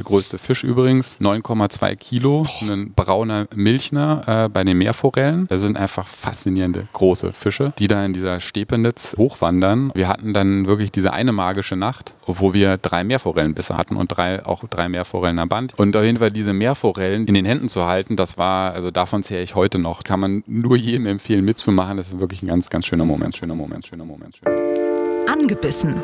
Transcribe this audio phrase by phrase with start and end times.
[0.00, 5.46] Der größte Fisch übrigens, 9,2 Kilo, ein brauner Milchner äh, bei den Meerforellen.
[5.48, 9.92] Das sind einfach faszinierende große Fische, die da in dieser Stepenitz hochwandern.
[9.94, 14.42] Wir hatten dann wirklich diese eine magische Nacht, wo wir drei Meerforellenbisse hatten und drei,
[14.46, 15.78] auch drei Meerforellen am Band.
[15.78, 19.22] Und auf jeden Fall diese Meerforellen in den Händen zu halten, das war, also davon
[19.22, 20.02] zähre ich heute noch.
[20.02, 21.98] Kann man nur jedem empfehlen mitzumachen.
[21.98, 24.38] Das ist wirklich ein ganz, ganz schöner Moment, schöner Moment, schöner Moment.
[24.38, 25.28] Schöner Moment.
[25.28, 25.96] Angebissen.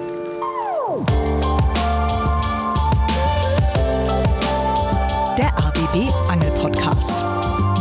[5.96, 7.24] ABB Angel Podcast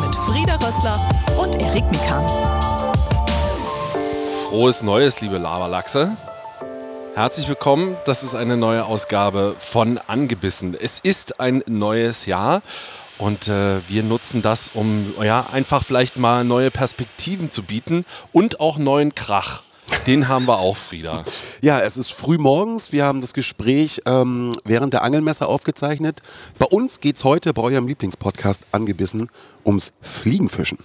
[0.02, 0.98] mit Frieda Rössler
[1.38, 2.24] und Erik Mikan.
[4.48, 6.16] Frohes Neues, liebe Laberlachse.
[7.14, 7.98] Herzlich willkommen.
[8.06, 10.78] Das ist eine neue Ausgabe von Angebissen.
[10.80, 12.62] Es ist ein neues Jahr
[13.18, 18.62] und äh, wir nutzen das, um ja, einfach vielleicht mal neue Perspektiven zu bieten und
[18.62, 19.65] auch neuen Krach.
[20.08, 21.24] Den haben wir auch, Frieda.
[21.62, 22.92] Ja, es ist früh morgens.
[22.92, 26.22] Wir haben das Gespräch ähm, während der Angelmesse aufgezeichnet.
[26.60, 29.30] Bei uns geht es heute bei eurem Lieblingspodcast angebissen
[29.66, 30.78] ums Fliegenfischen.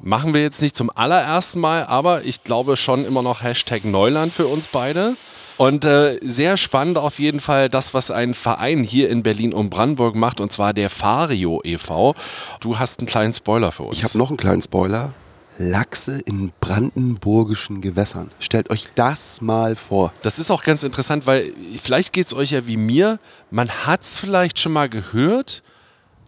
[0.00, 4.32] Machen wir jetzt nicht zum allerersten Mal, aber ich glaube schon immer noch Hashtag Neuland
[4.32, 5.16] für uns beide.
[5.58, 9.70] Und äh, sehr spannend auf jeden Fall das, was ein Verein hier in Berlin und
[9.70, 12.14] Brandenburg macht, und zwar der Fario e.V.
[12.60, 13.96] Du hast einen kleinen Spoiler für uns.
[13.96, 15.14] Ich habe noch einen kleinen Spoiler.
[15.70, 18.30] Lachse in brandenburgischen Gewässern.
[18.38, 20.12] Stellt euch das mal vor.
[20.22, 23.18] Das ist auch ganz interessant, weil vielleicht geht es euch ja wie mir.
[23.50, 25.62] Man hat es vielleicht schon mal gehört,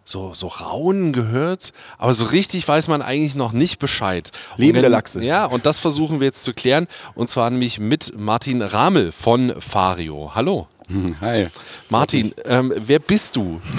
[0.04, 4.30] so, so Raunen gehört, aber so richtig weiß man eigentlich noch nicht Bescheid.
[4.56, 5.24] Leben wenn, der Lachse.
[5.24, 6.86] Ja, und das versuchen wir jetzt zu klären.
[7.14, 10.32] Und zwar nämlich mit Martin Ramel von Fario.
[10.34, 10.68] Hallo.
[11.20, 11.48] Hi.
[11.88, 13.60] Martin, ähm, wer bist du?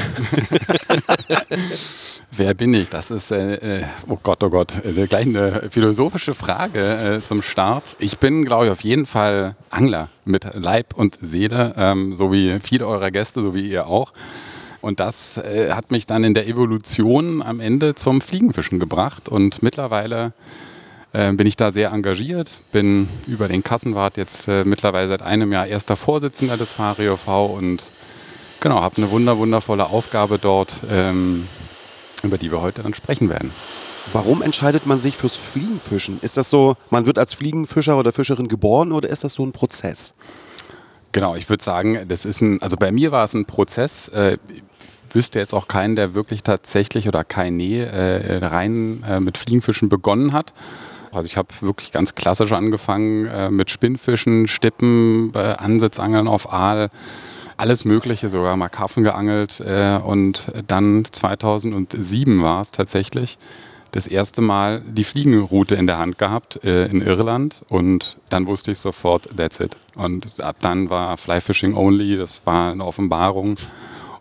[2.31, 2.89] Wer bin ich?
[2.89, 7.95] Das ist, äh, oh Gott, oh Gott, äh, gleich eine philosophische Frage äh, zum Start.
[7.99, 12.59] Ich bin, glaube ich, auf jeden Fall Angler mit Leib und Seele, ähm, so wie
[12.59, 14.11] viele eurer Gäste, so wie ihr auch.
[14.81, 19.29] Und das äh, hat mich dann in der Evolution am Ende zum Fliegenfischen gebracht.
[19.29, 20.33] Und mittlerweile
[21.15, 25.51] äh, bin ich da sehr engagiert, bin über den Kassenwart jetzt äh, mittlerweile seit einem
[25.51, 27.83] Jahr erster Vorsitzender des FARIOV und
[28.59, 31.47] genau, habe eine wunder, wundervolle Aufgabe dort, ähm,
[32.23, 33.51] über die wir heute dann sprechen werden.
[34.13, 36.19] Warum entscheidet man sich fürs Fliegenfischen?
[36.21, 39.51] Ist das so, man wird als Fliegenfischer oder Fischerin geboren oder ist das so ein
[39.51, 40.13] Prozess?
[41.11, 44.09] Genau, ich würde sagen, das ist ein, also bei mir war es ein Prozess.
[44.09, 44.37] Äh,
[45.15, 50.33] wüsste jetzt auch keinen, der wirklich tatsächlich oder keine äh, rein äh, mit Fliegenfischen begonnen
[50.33, 50.53] hat.
[51.15, 56.89] Also ich habe wirklich ganz klassisch angefangen äh, mit Spinnfischen, Stippen, äh, Ansitzangeln auf Aal,
[57.57, 59.61] alles Mögliche, sogar mal Karpfen geangelt.
[59.61, 63.37] Äh, und dann 2007 war es tatsächlich
[63.91, 68.71] das erste Mal die Fliegenroute in der Hand gehabt äh, in Irland und dann wusste
[68.71, 69.77] ich sofort, that's it.
[69.95, 73.55] Und ab dann war Fly Fishing Only, das war eine Offenbarung.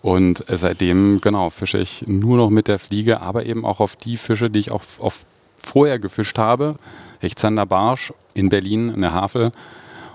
[0.00, 4.16] Und seitdem, genau, fische ich nur noch mit der Fliege, aber eben auch auf die
[4.16, 5.25] Fische, die ich auch auf
[5.64, 6.76] vorher gefischt habe.
[7.20, 9.52] Hechtzander Barsch in Berlin, in der Havel.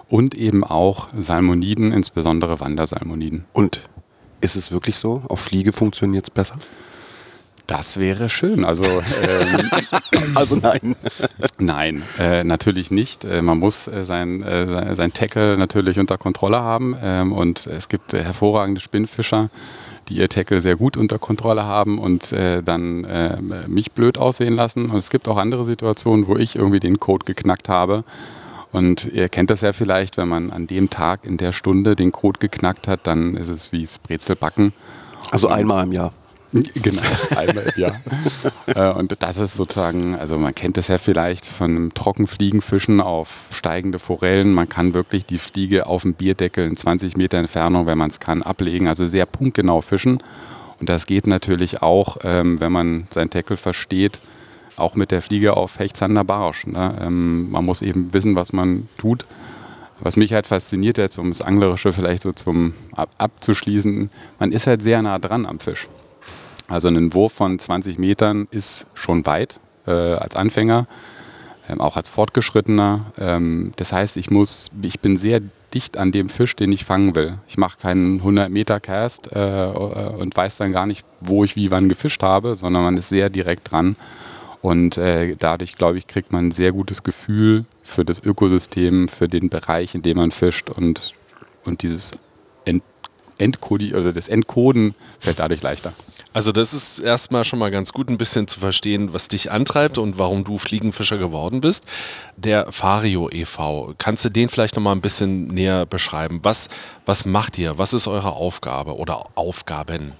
[0.07, 3.45] Und eben auch Salmoniden, insbesondere Wandersalmoniden.
[3.53, 3.81] Und
[4.41, 5.23] ist es wirklich so?
[5.27, 6.55] Auf Fliege funktioniert es besser?
[7.69, 8.65] Das wäre schön.
[8.65, 9.69] Also, ähm,
[10.35, 10.95] also nein.
[11.59, 13.25] nein, äh, natürlich nicht.
[13.25, 16.97] Äh, man muss äh, sein, äh, sein Tackle natürlich unter Kontrolle haben.
[16.99, 19.51] Ähm, und es gibt hervorragende Spinnfischer,
[20.09, 23.37] die ihr Tackle sehr gut unter Kontrolle haben und äh, dann äh,
[23.67, 24.89] mich blöd aussehen lassen.
[24.89, 28.03] Und es gibt auch andere Situationen, wo ich irgendwie den Code geknackt habe.
[28.71, 32.11] Und ihr kennt das ja vielleicht, wenn man an dem Tag, in der Stunde den
[32.11, 34.73] Code geknackt hat, dann ist es wie das Brezelbacken.
[35.31, 36.13] Also einmal im Jahr.
[36.73, 37.01] Genau,
[37.35, 37.81] einmal im
[38.75, 38.95] Jahr.
[38.97, 43.99] und das ist sozusagen, also man kennt das ja vielleicht von einem Trockenfliegenfischen auf steigende
[43.99, 44.53] Forellen.
[44.53, 48.19] Man kann wirklich die Fliege auf dem Bierdeckel in 20 Meter Entfernung, wenn man es
[48.19, 48.87] kann, ablegen.
[48.87, 50.19] Also sehr punktgenau fischen.
[50.79, 54.21] Und das geht natürlich auch, ähm, wenn man sein Tackle versteht,
[54.77, 56.65] auch mit der Fliege auf Hechtsander Barsch.
[56.65, 56.97] Ne?
[57.01, 59.25] Ähm, man muss eben wissen, was man tut.
[60.01, 64.65] Was mich halt fasziniert, jetzt um das Anglerische vielleicht so zum ab abzuschließen, man ist
[64.65, 65.89] halt sehr nah dran am Fisch.
[66.69, 70.87] Also ein Wurf von 20 Metern ist schon weit äh, als Anfänger,
[71.67, 73.11] ähm, auch als Fortgeschrittener.
[73.17, 75.41] Ähm, das heißt, ich muss, ich bin sehr
[75.73, 77.39] dicht an dem Fisch, den ich fangen will.
[77.47, 81.71] Ich mache keinen 100 Meter Cast äh, und weiß dann gar nicht, wo ich wie
[81.71, 83.95] wann gefischt habe, sondern man ist sehr direkt dran.
[84.61, 89.27] Und äh, dadurch, glaube ich, kriegt man ein sehr gutes Gefühl für das Ökosystem, für
[89.27, 91.13] den Bereich, in dem man fischt und,
[91.65, 92.11] und dieses
[92.65, 92.83] Ent
[93.37, 95.93] Entkodi also das Entcoden fällt dadurch leichter.
[96.31, 99.97] Also das ist erstmal schon mal ganz gut, ein bisschen zu verstehen, was dich antreibt
[99.97, 101.85] und warum du Fliegenfischer geworden bist.
[102.37, 106.39] Der Fario e.V., kannst du den vielleicht noch mal ein bisschen näher beschreiben?
[106.43, 106.69] Was,
[107.05, 107.79] was macht ihr?
[107.79, 110.13] Was ist eure Aufgabe oder Aufgaben?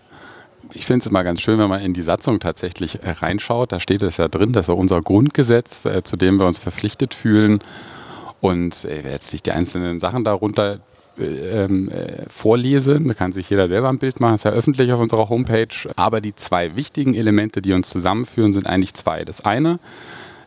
[0.73, 3.71] ich finde es immer ganz schön, wenn man in die Satzung tatsächlich äh, reinschaut.
[3.71, 6.59] Da steht es ja drin, das ist ja unser Grundgesetz, äh, zu dem wir uns
[6.59, 7.59] verpflichtet fühlen.
[8.41, 10.79] Und äh, jetzt nicht die einzelnen Sachen darunter
[11.19, 11.89] ähm,
[12.29, 15.29] vorlese, da kann sich jeder selber ein Bild machen, das ist ja öffentlich auf unserer
[15.29, 15.67] Homepage.
[15.95, 19.23] Aber die zwei wichtigen Elemente, die uns zusammenführen, sind eigentlich zwei.
[19.23, 19.79] Das eine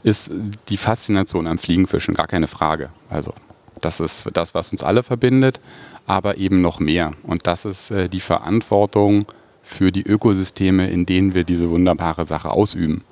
[0.03, 0.33] ist
[0.69, 2.91] die Faszination am Fliegenfischen, gar keine Frage.
[3.09, 3.33] Also
[3.81, 5.61] das ist das, was uns alle verbindet,
[6.07, 7.13] aber eben noch mehr.
[7.23, 9.27] Und das ist die Verantwortung,
[9.63, 13.05] für die Ökosysteme, in denen wir diese wunderbare Sache ausüben.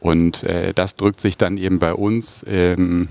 [0.00, 3.08] Und äh, das drückt sich dann eben bei uns ähm,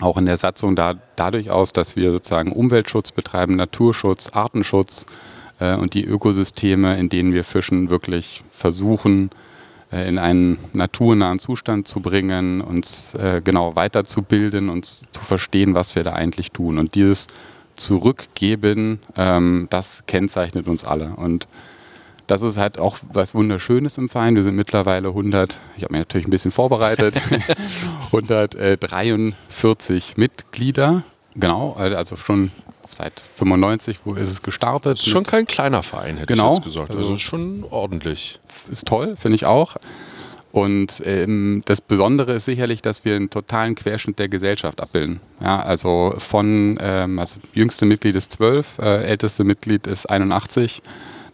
[0.00, 5.06] auch in der Satzung da, dadurch aus, dass wir sozusagen Umweltschutz betreiben, Naturschutz, Artenschutz
[5.58, 9.30] äh, und die Ökosysteme, in denen wir fischen, wirklich versuchen,
[9.92, 15.94] äh, in einen naturnahen Zustand zu bringen, uns äh, genau weiterzubilden und zu verstehen, was
[15.94, 16.78] wir da eigentlich tun.
[16.78, 17.26] Und dieses
[17.76, 21.14] Zurückgeben, ähm, das kennzeichnet uns alle.
[21.16, 21.48] Und
[22.30, 24.36] das ist halt auch was Wunderschönes im Verein.
[24.36, 27.20] Wir sind mittlerweile 100, ich habe mir natürlich ein bisschen vorbereitet,
[28.06, 31.02] 143 Mitglieder.
[31.34, 32.52] Genau, also schon
[32.88, 34.98] seit 95, wo ist es gestartet.
[34.98, 36.90] Ist schon kein kleiner Verein, hätte genau, ich jetzt gesagt.
[36.90, 38.38] Also, also schon ordentlich.
[38.70, 39.74] Ist toll, finde ich auch.
[40.52, 45.20] Und ähm, das Besondere ist sicherlich, dass wir einen totalen Querschnitt der Gesellschaft abbilden.
[45.40, 50.82] Ja, also von, ähm, also jüngste Mitglied ist 12, äh, älteste Mitglied ist 81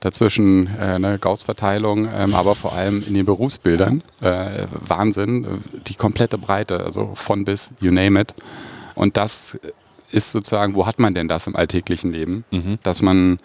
[0.07, 4.03] dazwischen äh, eine Gauss-Verteilung, ähm, aber vor allem in den Berufsbildern.
[4.21, 8.35] Äh, Wahnsinn, die komplette Breite, also von bis, you name it.
[8.95, 9.59] Und das
[10.13, 12.45] ist sozusagen, wo hat man denn das im alltäglichen Leben?
[12.53, 12.79] Mhm.
[12.85, 13.39] Dass man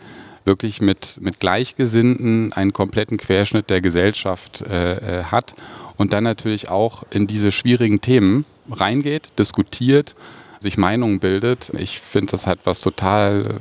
[0.46, 5.56] wirklich mit, mit Gleichgesinnten einen kompletten Querschnitt der Gesellschaft äh, äh hat
[5.98, 10.16] und dann natürlich auch in diese schwierigen Themen reingeht, diskutiert,
[10.60, 11.72] sich Meinungen bildet.
[11.78, 13.58] Ich finde, das hat was total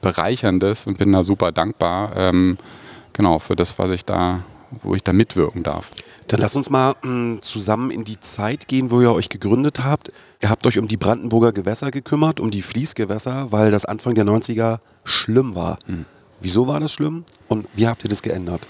[0.00, 2.58] Bereicherndes und bin da super dankbar, ähm,
[3.12, 4.42] genau, für das, was ich da,
[4.82, 5.90] wo ich da mitwirken darf.
[6.28, 9.82] Dann lass uns mal mh, hm, zusammen in die Zeit gehen, wo ihr euch gegründet
[9.82, 10.12] habt.
[10.40, 14.24] Ihr habt euch um die Brandenburger Gewässer gekümmert, um die Fließgewässer, weil das Anfang der
[14.24, 15.78] 90er schlimm war.
[15.86, 16.04] Mhm.
[16.40, 18.60] Wieso war das schlimm und wie habt ihr das geändert?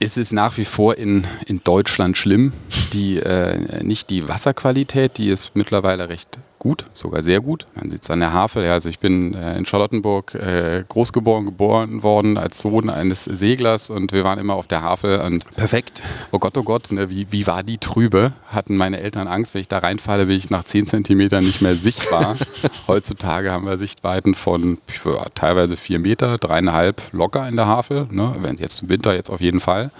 [0.00, 2.52] Es ist nach wie vor in, in Deutschland schlimm.
[2.92, 7.66] Die, äh, nicht die Wasserqualität, die ist mittlerweile recht gut, sogar sehr gut.
[7.74, 8.64] Man sieht es an der Havel.
[8.64, 13.90] Ja, also ich bin äh, in Charlottenburg äh, großgeboren geboren worden als Sohn eines Seglers
[13.90, 15.18] und wir waren immer auf der Havel.
[15.22, 16.04] Und Perfekt.
[16.30, 18.32] Oh Gott, oh Gott, ne, wie, wie war die trübe?
[18.46, 21.74] Hatten meine Eltern Angst, wenn ich da reinfalle, bin ich nach 10 Zentimetern nicht mehr
[21.74, 22.36] sichtbar.
[22.86, 28.06] Heutzutage haben wir Sichtweiten von ja, teilweise 4 Meter, dreieinhalb locker in der Havel.
[28.12, 28.36] Ne?
[28.60, 29.90] Jetzt im Winter jetzt auf jeden Fall.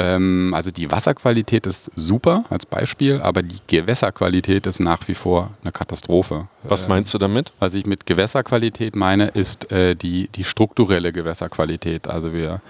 [0.00, 5.50] Ähm, also die Wasserqualität ist super als Beispiel, aber die Gewässerqualität ist nach wie vor
[5.62, 6.48] eine Katastrophe.
[6.62, 7.52] Was meinst du damit?
[7.58, 12.08] Was ich mit Gewässerqualität meine, ist äh, die, die strukturelle Gewässerqualität.
[12.08, 12.60] Also wir,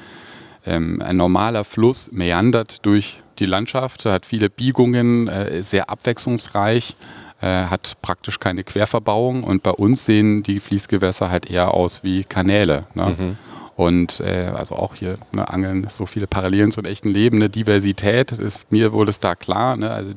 [0.67, 6.97] ähm, ein normaler Fluss meandert durch die Landschaft, hat viele Biegungen, äh, ist sehr abwechslungsreich
[7.41, 12.23] äh, hat praktisch keine Querverbauung und bei uns sehen die Fließgewässer halt eher aus wie
[12.23, 12.87] Kanäle.
[12.95, 13.17] Ne?
[13.19, 13.39] Mhm.
[13.81, 18.31] Und äh, also auch hier ne, Angeln, so viele Parallelen zum echten Leben, eine Diversität
[18.31, 19.75] ist mir wohl ist da klar.
[19.79, 19.91] Ne?
[19.91, 20.13] Also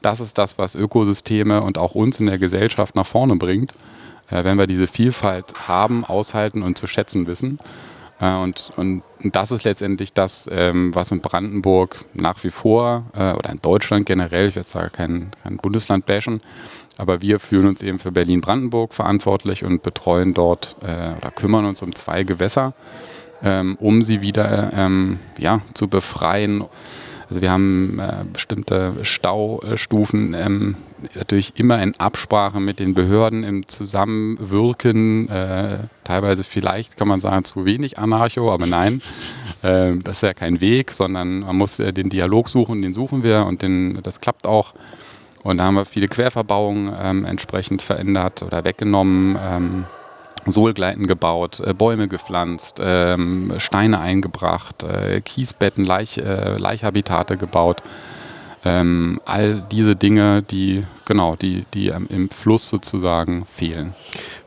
[0.00, 3.72] das ist das, was Ökosysteme und auch uns in der Gesellschaft nach vorne bringt,
[4.30, 7.58] äh, wenn wir diese Vielfalt haben, aushalten und zu schätzen wissen.
[8.18, 13.34] Äh, und, und, das ist letztendlich das, ähm, was in Brandenburg nach wie vor äh,
[13.34, 16.40] oder in Deutschland generell, ich werde sagen, kein, kein Bundesland bashen,
[16.98, 21.82] aber wir fühlen uns eben für Berlin-Brandenburg verantwortlich und betreuen dort äh, oder kümmern uns
[21.82, 22.74] um zwei Gewässer,
[23.42, 26.64] ähm, um sie wieder ähm, ja, zu befreien.
[27.28, 30.76] Also wir haben äh, bestimmte Staustufen, ähm,
[31.14, 37.44] natürlich immer in Absprache mit den Behörden im Zusammenwirken, äh, teilweise vielleicht kann man sagen
[37.44, 39.00] zu wenig Anarcho, aber nein,
[39.62, 43.22] äh, das ist ja kein Weg, sondern man muss äh, den Dialog suchen, den suchen
[43.22, 44.74] wir und den, das klappt auch.
[45.42, 49.84] Und da haben wir viele Querverbauungen ähm, entsprechend verändert oder weggenommen, ähm,
[50.46, 57.82] Sohlgleiten gebaut, äh, Bäume gepflanzt, ähm, Steine eingebracht, äh, Kiesbetten, Laich, äh, Laichhabitate gebaut.
[58.64, 63.94] Ähm, all diese Dinge, die genau, die, die im Fluss sozusagen fehlen.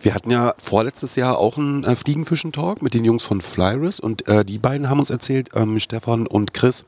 [0.02, 4.28] Wir hatten ja vorletztes Jahr auch einen äh, Fliegenfischen-Talk mit den Jungs von Flyris und
[4.28, 6.86] äh, die beiden haben uns erzählt, ähm, Stefan und Chris,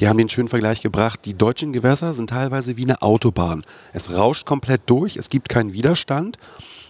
[0.00, 3.64] die haben den schönen Vergleich gebracht, die deutschen Gewässer sind teilweise wie eine Autobahn.
[3.92, 6.38] Es rauscht komplett durch, es gibt keinen Widerstand.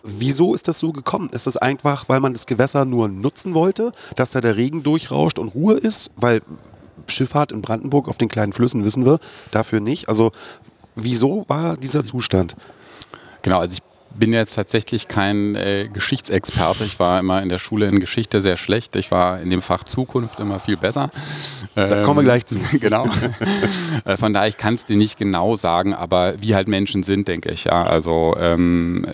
[0.05, 1.29] Wieso ist das so gekommen?
[1.31, 5.39] Ist es einfach, weil man das Gewässer nur nutzen wollte, dass da der Regen durchrauscht
[5.39, 6.11] und Ruhe ist?
[6.17, 6.41] Weil
[7.09, 9.19] Schifffahrt in Brandenburg auf den kleinen Flüssen wissen wir,
[9.51, 10.09] dafür nicht.
[10.09, 10.31] Also
[10.95, 12.55] wieso war dieser Zustand?
[13.43, 16.85] Genau, also ich bin jetzt tatsächlich kein äh, Geschichtsexperte.
[16.85, 18.97] Ich war immer in der Schule in Geschichte sehr schlecht.
[18.97, 21.11] Ich war in dem Fach Zukunft immer viel besser.
[21.75, 22.59] Da kommen wir gleich zu.
[22.81, 23.07] genau.
[24.05, 27.29] Äh, von daher, ich kann es dir nicht genau sagen, aber wie halt Menschen sind,
[27.29, 27.65] denke ich.
[27.65, 29.07] Ja, also ähm,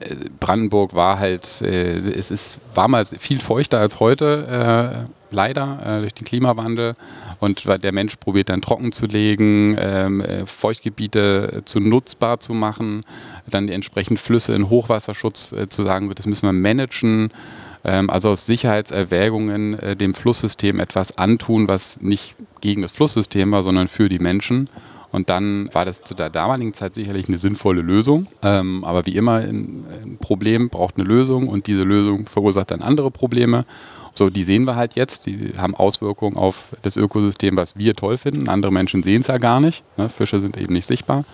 [0.00, 5.78] äh, Brandenburg war halt, äh, es ist, war mal viel feuchter als heute, äh, leider,
[5.84, 6.94] äh, durch den Klimawandel.
[7.40, 13.02] Und der Mensch probiert dann trocken zu legen, ähm, äh, Feuchtgebiete zu nutzbar zu machen,
[13.48, 17.30] dann die entsprechenden Flüsse in Hochwasserschutz äh, zu sagen, das müssen wir managen.
[17.84, 23.62] Ähm, also aus Sicherheitserwägungen äh, dem Flusssystem etwas antun, was nicht gegen das Flusssystem war,
[23.62, 24.68] sondern für die Menschen.
[25.10, 28.24] Und dann war das zu der damaligen Zeit sicherlich eine sinnvolle Lösung.
[28.42, 33.10] Ähm, aber wie immer, ein, Problem braucht eine Lösung und diese Lösung verursacht dann andere
[33.10, 33.64] Probleme.
[34.14, 35.26] So, die sehen wir halt jetzt.
[35.26, 38.48] Die haben Auswirkungen auf das Ökosystem, was wir toll finden.
[38.48, 39.84] Andere Menschen sehen es ja gar nicht.
[39.96, 40.08] Ne?
[40.08, 41.24] Fische sind eben nicht sichtbar.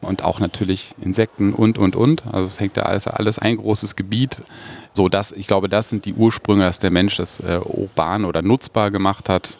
[0.00, 2.24] Und auch natürlich Insekten und, und, und.
[2.32, 4.40] Also es hängt ja alles, alles ein großes Gebiet.
[4.94, 8.42] So, das, ich glaube, das sind die Ursprünge, dass der Mensch das äh, urban oder
[8.42, 9.58] nutzbar gemacht hat,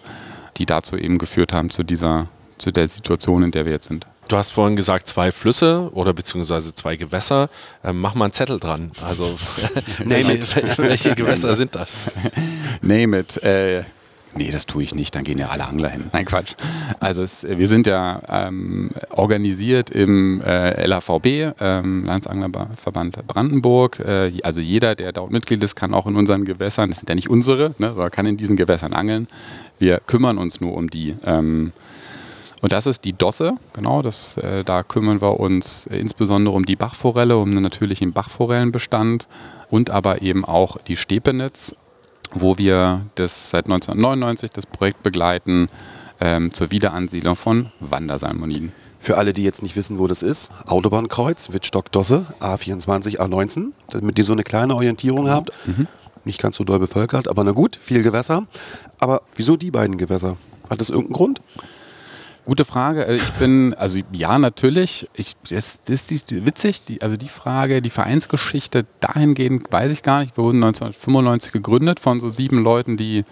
[0.56, 2.28] die dazu eben geführt haben zu dieser
[2.62, 4.06] zu der Situation, in der wir jetzt sind.
[4.28, 7.50] Du hast vorhin gesagt, zwei Flüsse oder beziehungsweise zwei Gewässer.
[7.84, 8.92] Ähm, mach mal einen Zettel dran.
[9.04, 9.24] Also,
[9.98, 10.38] welche,
[10.78, 12.12] welche, Gewässer sind das?
[12.80, 13.42] Name it.
[13.42, 13.82] Äh,
[14.34, 16.04] nee, das tue ich nicht, dann gehen ja alle Angler hin.
[16.12, 16.54] Nein, Quatsch.
[17.00, 23.98] Also, es, wir sind ja ähm, organisiert im äh, LAVB, ähm, Landesanglerverband Brandenburg.
[23.98, 27.16] Äh, also, jeder, der dort Mitglied ist, kann auch in unseren Gewässern, das sind ja
[27.16, 29.26] nicht unsere, ne, aber kann in diesen Gewässern angeln.
[29.80, 31.16] Wir kümmern uns nur um die.
[31.26, 31.72] Ähm,
[32.62, 36.64] und das ist die Dosse, genau, das, äh, da kümmern wir uns äh, insbesondere um
[36.64, 39.26] die Bachforelle, um den natürlichen Bachforellenbestand
[39.68, 41.74] und aber eben auch die Stepenitz,
[42.32, 45.68] wo wir das seit 1999 das Projekt begleiten
[46.20, 48.72] ähm, zur Wiederansiedlung von Wandersalmoniden.
[49.00, 54.24] Für alle, die jetzt nicht wissen, wo das ist, Autobahnkreuz, Wittstock-Dosse, A24, A19, damit ihr
[54.24, 55.50] so eine kleine Orientierung habt.
[55.66, 55.88] Mhm.
[56.24, 58.46] Nicht ganz so doll bevölkert, aber na gut, viel Gewässer.
[59.00, 60.36] Aber wieso die beiden Gewässer?
[60.70, 61.40] Hat das irgendeinen Grund?
[62.44, 63.06] Gute Frage.
[63.06, 65.08] Äh, ich bin, also ja, natürlich.
[65.14, 70.02] Ich, das, das ist die, witzig, die, also die Frage, die Vereinsgeschichte dahingehend weiß ich
[70.02, 70.36] gar nicht.
[70.36, 73.24] Wir wurden 1995 gegründet von so sieben Leuten, die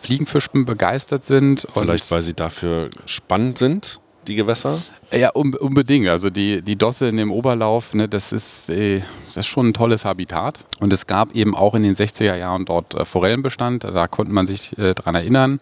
[0.00, 1.66] Fliegenfischen begeistert sind.
[1.72, 4.78] Vielleicht, weil sie dafür spannend sind, die Gewässer?
[5.12, 6.08] Ja, um, unbedingt.
[6.08, 9.74] Also die, die Dosse in dem Oberlauf, ne, das, ist, äh, das ist schon ein
[9.74, 10.58] tolles Habitat.
[10.80, 13.84] Und es gab eben auch in den 60er Jahren dort äh, Forellenbestand.
[13.84, 15.60] Da konnte man sich äh, dran erinnern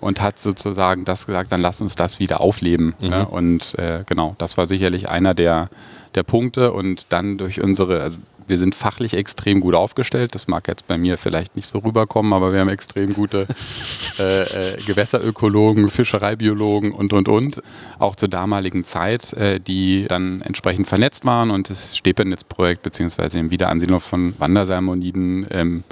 [0.00, 2.94] und hat sozusagen das gesagt, dann lass uns das wieder aufleben.
[3.00, 3.08] Mhm.
[3.08, 3.26] Ne?
[3.26, 5.68] Und äh, genau, das war sicherlich einer der,
[6.14, 6.72] der Punkte.
[6.72, 10.34] Und dann durch unsere, also wir sind fachlich extrem gut aufgestellt.
[10.34, 13.46] Das mag jetzt bei mir vielleicht nicht so rüberkommen, aber wir haben extrem gute
[14.18, 17.62] äh, äh, Gewässerökologen, Fischereibiologen und, und, und.
[17.98, 23.50] Auch zur damaligen Zeit, äh, die dann entsprechend vernetzt waren und das Stepenitz-Projekt beziehungsweise im
[23.50, 25.84] Wiederansiedlung von Wandersalmoniden ähm,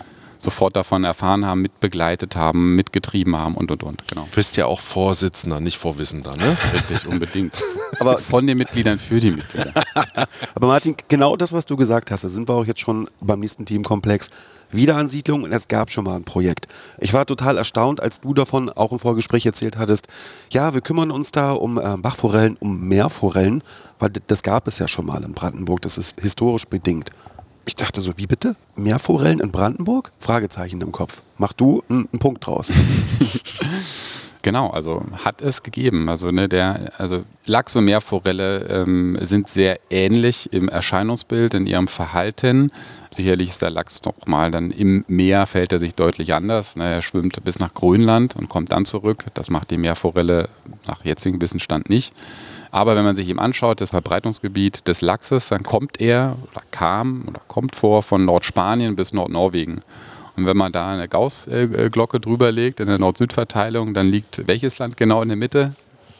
[0.47, 4.09] sofort davon erfahren haben, mitbegleitet haben, mitgetrieben haben und und und.
[4.09, 4.23] Genau.
[4.31, 6.55] Du bist ja auch Vorsitzender, nicht Vorwissender, ne?
[6.73, 7.53] Richtig, unbedingt.
[8.01, 9.73] Aber von den Mitgliedern für die Mitglieder.
[10.55, 13.41] Aber Martin, genau das, was du gesagt hast, da sind wir auch jetzt schon beim
[13.41, 14.31] nächsten Teamkomplex.
[14.71, 16.67] Wiederansiedlung und es gab schon mal ein Projekt.
[16.99, 20.07] Ich war total erstaunt, als du davon auch im Vorgespräch erzählt hattest,
[20.53, 23.63] ja, wir kümmern uns da um äh, Bachforellen, um Meerforellen,
[23.99, 27.11] weil das gab es ja schon mal in Brandenburg, das ist historisch bedingt.
[27.69, 28.55] Ich dachte so, wie bitte?
[28.77, 30.13] Mehr Forellen in Brandenburg?
[30.21, 31.23] Fragezeichen im Kopf.
[31.37, 32.73] Mach du einen, Punkt draus.
[34.43, 36.09] Genau, also hat es gegeben.
[36.09, 41.89] Also, ne, der, also Lachs und Meerforelle ähm, sind sehr ähnlich im Erscheinungsbild, in ihrem
[41.89, 42.71] Verhalten.
[43.11, 46.77] Sicherlich ist der Lachs nochmal dann im Meer, fällt er sich deutlich anders.
[46.77, 49.25] Ne, er schwimmt bis nach Grönland und kommt dann zurück.
[49.35, 50.49] Das macht die Meerforelle
[50.87, 52.15] nach jetzigem Wissenstand nicht.
[52.71, 57.25] Aber wenn man sich ihm anschaut, das Verbreitungsgebiet des Lachses, dann kommt er oder kam
[57.27, 59.81] oder kommt vor von Nordspanien bis Nordnorwegen.
[60.37, 64.97] Und wenn man da eine Gauss-Glocke drüber legt in der Nord-Süd-Verteilung, dann liegt welches Land
[64.97, 65.75] genau in der Mitte?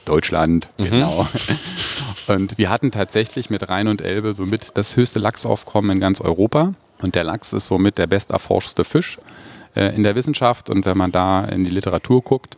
[0.07, 0.85] Deutschland, mhm.
[0.85, 1.27] genau.
[2.29, 6.75] Und wir hatten tatsächlich mit Rhein und Elbe somit das höchste Lachsaufkommen in ganz Europa.
[7.03, 9.19] Und der Lachs ist somit der besterforschte Fisch
[9.77, 10.71] äh, in der Wissenschaft.
[10.71, 12.57] Und wenn man da in die Literatur guckt,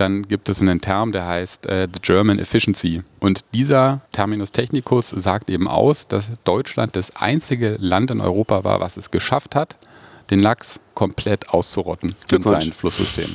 [0.00, 3.02] dann gibt es einen Term, der heißt äh, The German Efficiency.
[3.20, 8.80] Und dieser Terminus technicus sagt eben aus, dass Deutschland das einzige Land in Europa war,
[8.80, 9.76] was es geschafft hat,
[10.30, 13.28] den Lachs komplett auszurotten in seinen Flusssystem.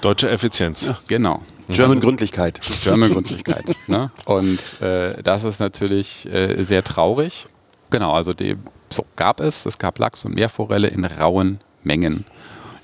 [0.00, 0.90] Deutsche Effizienz.
[1.06, 1.42] Genau.
[1.68, 2.60] German Gründlichkeit.
[2.82, 3.64] German Gründlichkeit.
[3.86, 4.10] ne?
[4.24, 7.46] Und äh, das ist natürlich äh, sehr traurig.
[7.90, 8.56] Genau, also die,
[8.90, 9.66] so gab es.
[9.66, 12.24] Es gab Lachs und Meerforelle in rauen Mengen.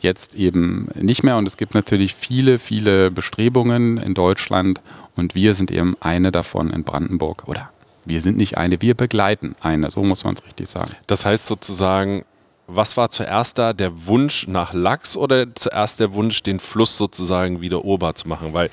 [0.06, 4.80] Jetzt eben nicht mehr und es gibt natürlich viele, viele Bestrebungen in Deutschland
[5.16, 7.48] und wir sind eben eine davon in Brandenburg.
[7.48, 7.70] Oder
[8.04, 10.92] wir sind nicht eine, wir begleiten eine, so muss man es richtig sagen.
[11.08, 12.25] Das heißt sozusagen,
[12.68, 17.60] was war zuerst da, der Wunsch nach Lachs oder zuerst der Wunsch, den Fluss sozusagen
[17.60, 18.54] wieder urbar zu machen?
[18.54, 18.70] Weil äh,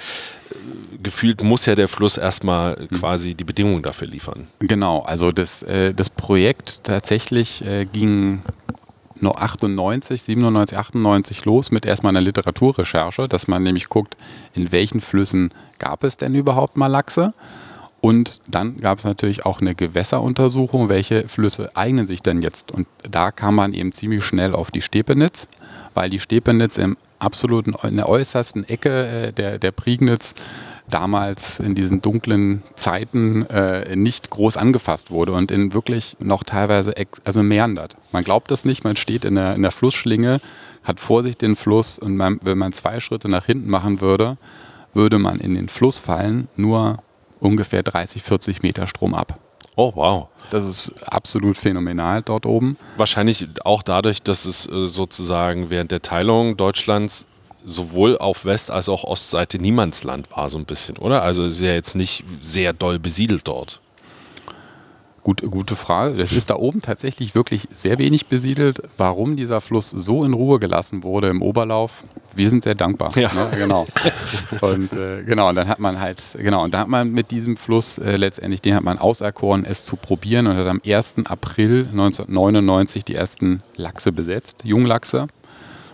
[1.02, 3.00] gefühlt muss ja der Fluss erstmal Mhm.
[3.00, 4.48] quasi die Bedingungen dafür liefern.
[4.60, 8.42] Genau, also das, äh, das Projekt tatsächlich äh, ging
[9.24, 14.16] nur 98, 97, 98 los mit erstmal einer Literaturrecherche, dass man nämlich guckt,
[14.54, 17.34] in welchen Flüssen gab es denn überhaupt mal Lachse.
[18.02, 22.74] Und dann gab es natürlich auch eine Gewässeruntersuchung, welche Flüsse eignen sich denn jetzt.
[22.74, 25.48] Und da kam man eben ziemlich schnell auf die Stepenitz,
[25.94, 30.34] weil die Stepenitz im absoluten, in der äußersten Ecke äh, der, der Prignitz
[30.94, 36.94] damals in diesen dunklen Zeiten äh, nicht groß angefasst wurde und in wirklich noch teilweise
[37.26, 37.98] also meandert.
[38.12, 40.40] Man glaubt das nicht, man steht in der, in der Flussschlinge,
[40.84, 44.38] hat vor sich den Fluss und man, wenn man zwei Schritte nach hinten machen würde,
[44.94, 46.98] würde man in den Fluss fallen, nur
[47.40, 49.40] ungefähr 30, 40 Meter Strom ab.
[49.76, 50.28] Oh, wow.
[50.52, 52.78] Das ist absolut phänomenal dort oben.
[52.98, 57.26] Wahrscheinlich auch dadurch, dass es äh, sozusagen während der Teilung Deutschlands
[57.66, 61.24] sowohl auf West- als auch Ostseite Niemandsland war, so ein bisschen, oder?
[61.24, 63.80] Also es ist ja jetzt nicht sehr doll besiedelt dort.
[65.24, 66.18] Gut, gute Frage.
[66.18, 68.82] Das ist da oben tatsächlich wirklich sehr wenig besiedelt.
[68.98, 72.04] Warum dieser Fluss so in Ruhe gelassen wurde im Oberlauf,
[72.36, 73.18] wir sind sehr dankbar.
[73.18, 73.32] Ja.
[73.34, 73.48] Ne?
[73.58, 73.88] Genau.
[74.60, 77.56] Und äh, genau, und dann hat man halt, genau, und da hat man mit diesem
[77.56, 81.16] Fluss äh, letztendlich, den hat man auserkoren, es zu probieren und hat am 1.
[81.24, 85.28] April 1999 die ersten Lachse besetzt, Junglachse.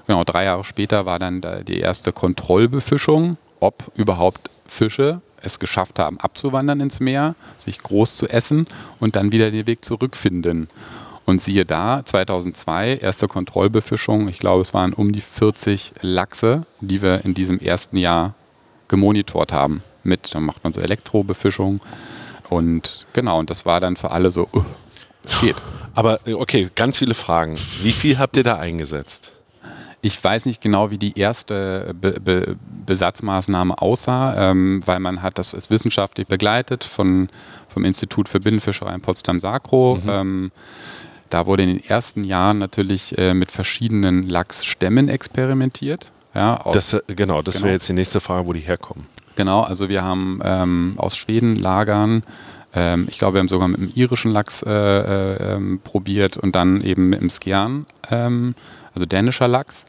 [0.10, 6.00] Genau, drei Jahre später war dann da die erste Kontrollbefischung, ob überhaupt Fische es geschafft
[6.00, 8.66] haben, abzuwandern ins Meer, sich groß zu essen
[9.00, 10.68] und dann wieder den Weg zurückfinden.
[11.26, 17.04] Und siehe da, 2002, erste Kontrollbefischung, ich glaube, es waren um die 40 Lachse, die
[17.04, 18.34] wir in diesem ersten Jahr
[18.88, 19.84] gemonitort haben.
[20.02, 21.82] Mit, dann macht man so Elektrobefischung.
[22.50, 24.64] Und genau, und das war dann für alle so, uh,
[25.40, 25.58] geht.
[25.94, 27.60] Aber äh, okay, ganz viele Fragen.
[27.84, 29.34] Wie viel habt ihr da eingesetzt?
[30.02, 35.38] Ich weiß nicht genau, wie die erste Be Be Besatzmaßnahme aussah, ähm, weil man hat
[35.38, 37.30] das ist wissenschaftlich begleitet von,
[37.68, 40.00] vom Institut für Binnenfischerei in Potsdam-Sakro.
[40.08, 40.52] Ähm,
[41.30, 46.12] da wurde in den ersten Jahren natürlich äh, mit verschiedenen Lachsstämmen experimentiert.
[46.34, 47.66] Ja, aus, Das, äh, genau, das Genau.
[47.66, 49.06] wäre jetzt die nächste Frage, wo die herkommen.
[49.36, 52.24] Genau, also wir haben ähm, aus Schweden Lagern,
[52.74, 56.56] ähm, ich glaube, wir haben sogar mit dem irischen Lachs äh, äh, ähm, probiert und
[56.56, 58.56] dann eben mit dem Skjern, ähm,
[58.94, 59.86] also dänischer Lachs.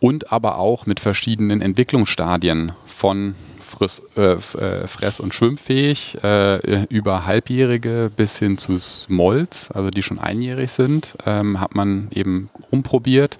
[0.00, 7.24] Und aber auch mit verschiedenen Entwicklungsstadien von Friss, äh, äh, fress- und schwimmfähig äh, über
[7.26, 13.38] Halbjährige bis hin zu Smolz, also die schon einjährig sind, ähm, hat man eben umprobiert.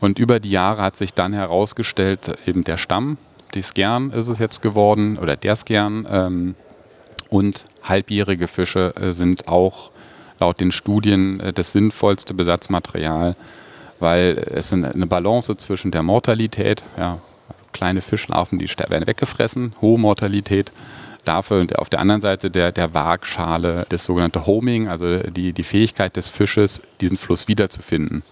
[0.00, 3.16] Und über die Jahre hat sich dann herausgestellt, eben der Stamm,
[3.54, 6.06] die Skern ist es jetzt geworden, oder der Skern.
[6.10, 6.54] Ähm,
[7.30, 9.90] und halbjährige Fische äh, sind auch
[10.40, 13.36] laut den Studien äh, das sinnvollste Besatzmaterial,
[14.00, 19.98] weil es eine Balance zwischen der Mortalität, ja, also kleine Fischlarven, die werden weggefressen, hohe
[19.98, 20.72] Mortalität,
[21.24, 25.64] dafür und auf der anderen Seite der, der Waagschale das sogenannte Homing, also die, die
[25.64, 28.22] Fähigkeit des Fisches, diesen Fluss wiederzufinden.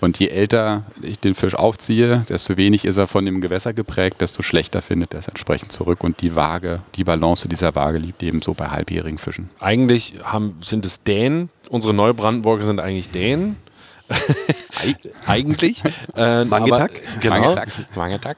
[0.00, 4.20] Und je älter ich den Fisch aufziehe, desto wenig ist er von dem Gewässer geprägt,
[4.20, 6.04] desto schlechter findet er es entsprechend zurück.
[6.04, 9.48] Und die Waage, die Balance dieser Waage liegt ebenso bei halbjährigen Fischen.
[9.60, 11.48] Eigentlich haben, sind es Dänen.
[11.70, 13.56] Unsere Neubrandenburger sind eigentlich Dänen.
[15.26, 15.82] eigentlich.
[16.16, 16.90] Äh, Mangetak?
[16.90, 17.54] aber- Genau.
[17.96, 18.36] Mangetak.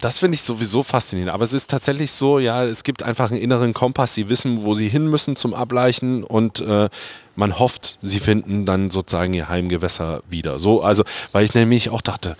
[0.00, 1.32] Das finde ich sowieso faszinierend.
[1.34, 4.14] Aber es ist tatsächlich so, ja, es gibt einfach einen inneren Kompass.
[4.14, 6.88] Sie wissen, wo sie hin müssen zum Ableichen und äh,
[7.34, 10.60] man hofft, sie finden dann sozusagen ihr Heimgewässer wieder.
[10.60, 12.36] So, also, weil ich nämlich auch dachte,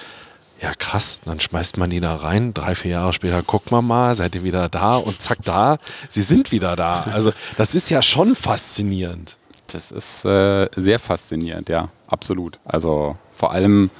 [0.62, 4.14] ja krass, dann schmeißt man die da rein, drei, vier Jahre später guckt man mal,
[4.14, 5.78] seid ihr wieder da und zack da,
[6.08, 7.06] sie sind wieder da.
[7.12, 9.36] Also das ist ja schon faszinierend.
[9.72, 12.58] Das ist äh, sehr faszinierend, ja, absolut.
[12.64, 13.90] Also vor allem,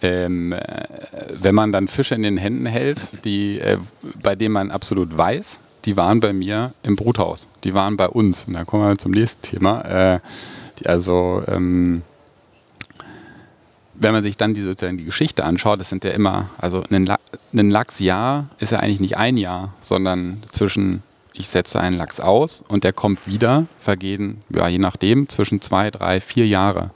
[0.00, 0.60] ähm, äh,
[1.40, 3.78] wenn man dann Fische in den Händen hält, die, äh,
[4.22, 8.46] bei denen man absolut weiß, die waren bei mir im Bruthaus, die waren bei uns.
[8.46, 9.82] Und da kommen wir zum nächsten Thema.
[9.82, 10.20] Äh,
[10.78, 12.02] die, also ähm,
[13.94, 17.06] wenn man sich dann die, sozusagen die Geschichte anschaut, das sind ja immer, also ein,
[17.06, 17.18] La
[17.52, 21.02] ein Lachsjahr ist ja eigentlich nicht ein Jahr, sondern zwischen,
[21.34, 25.90] ich setze einen Lachs aus und der kommt wieder, vergehen, ja, je nachdem, zwischen zwei,
[25.90, 26.90] drei, vier Jahre.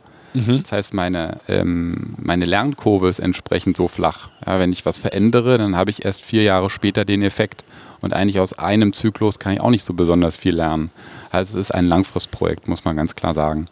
[0.62, 4.28] Das heißt, meine, ähm, meine Lernkurve ist entsprechend so flach.
[4.46, 7.64] Ja, wenn ich was verändere, dann habe ich erst vier Jahre später den Effekt.
[8.00, 10.90] Und eigentlich aus einem Zyklus kann ich auch nicht so besonders viel lernen.
[11.30, 13.66] Also es ist ein Langfristprojekt, muss man ganz klar sagen.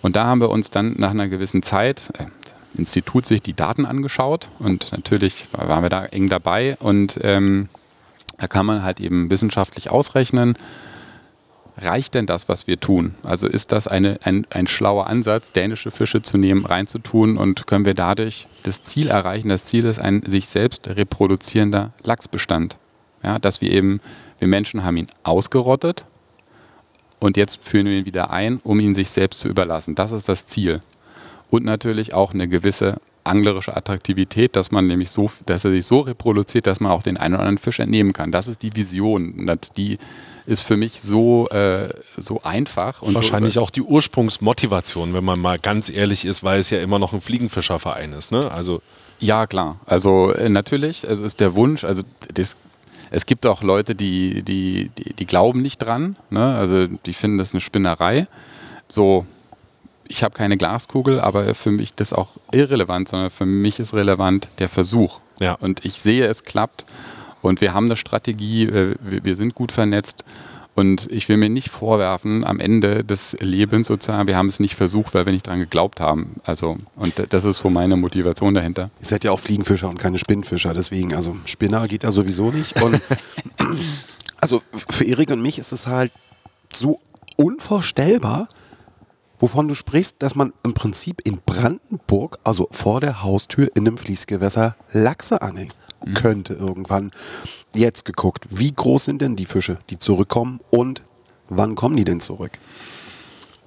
[0.00, 2.24] Und da haben wir uns dann nach einer gewissen Zeit, äh,
[2.78, 7.68] Institut sich die Daten angeschaut und natürlich waren wir da eng dabei und ähm,
[8.42, 10.56] da kann man halt eben wissenschaftlich ausrechnen,
[11.76, 13.14] reicht denn das, was wir tun?
[13.22, 17.84] Also ist das eine, ein, ein schlauer Ansatz, dänische Fische zu nehmen, reinzutun und können
[17.84, 19.48] wir dadurch das Ziel erreichen?
[19.48, 22.78] Das Ziel ist ein sich selbst reproduzierender Lachsbestand.
[23.22, 24.00] Ja, dass wir eben,
[24.40, 26.04] wir Menschen haben ihn ausgerottet
[27.20, 29.94] und jetzt führen wir ihn wieder ein, um ihn sich selbst zu überlassen.
[29.94, 30.82] Das ist das Ziel.
[31.48, 36.00] Und natürlich auch eine gewisse anglerische Attraktivität, dass man nämlich so, dass er sich so
[36.00, 38.32] reproduziert, dass man auch den einen oder anderen Fisch entnehmen kann.
[38.32, 39.58] Das ist die Vision.
[39.76, 39.98] Die
[40.46, 43.02] ist für mich so, äh, so einfach.
[43.02, 46.80] Und Wahrscheinlich so auch die Ursprungsmotivation, wenn man mal ganz ehrlich ist, weil es ja
[46.80, 48.32] immer noch ein Fliegenfischerverein ist.
[48.32, 48.50] Ne?
[48.50, 48.82] Also
[49.20, 49.78] ja, klar.
[49.86, 52.02] Also äh, natürlich, also ist der Wunsch, also
[52.34, 52.56] das,
[53.12, 56.16] es gibt auch Leute, die, die, die, die glauben nicht dran.
[56.30, 56.54] Ne?
[56.54, 58.26] Also die finden das eine Spinnerei.
[58.88, 59.26] So,
[60.08, 64.48] ich habe keine Glaskugel, aber für mich das auch irrelevant, sondern für mich ist relevant
[64.58, 65.20] der Versuch.
[65.40, 65.54] Ja.
[65.54, 66.84] Und ich sehe, es klappt.
[67.40, 70.24] Und wir haben eine Strategie, äh, wir wir sind gut vernetzt.
[70.74, 74.74] Und ich will mir nicht vorwerfen, am Ende des Lebens sozusagen, wir haben es nicht
[74.74, 76.36] versucht, weil wir nicht dran geglaubt haben.
[76.44, 78.88] Also, und das ist so meine Motivation dahinter.
[79.00, 82.80] Ihr seid ja auch Fliegenfischer und keine Spinnfischer, deswegen, also Spinner geht da sowieso nicht.
[82.80, 83.02] Und
[84.40, 86.10] also für Erik und mich ist es halt
[86.72, 87.00] so
[87.36, 88.48] unvorstellbar,
[89.42, 93.98] wovon du sprichst, dass man im Prinzip in Brandenburg, also vor der Haustür in einem
[93.98, 95.72] Fließgewässer, Lachse angeln
[96.14, 97.10] könnte irgendwann.
[97.74, 101.02] Jetzt geguckt, wie groß sind denn die Fische, die zurückkommen und
[101.48, 102.52] wann kommen die denn zurück?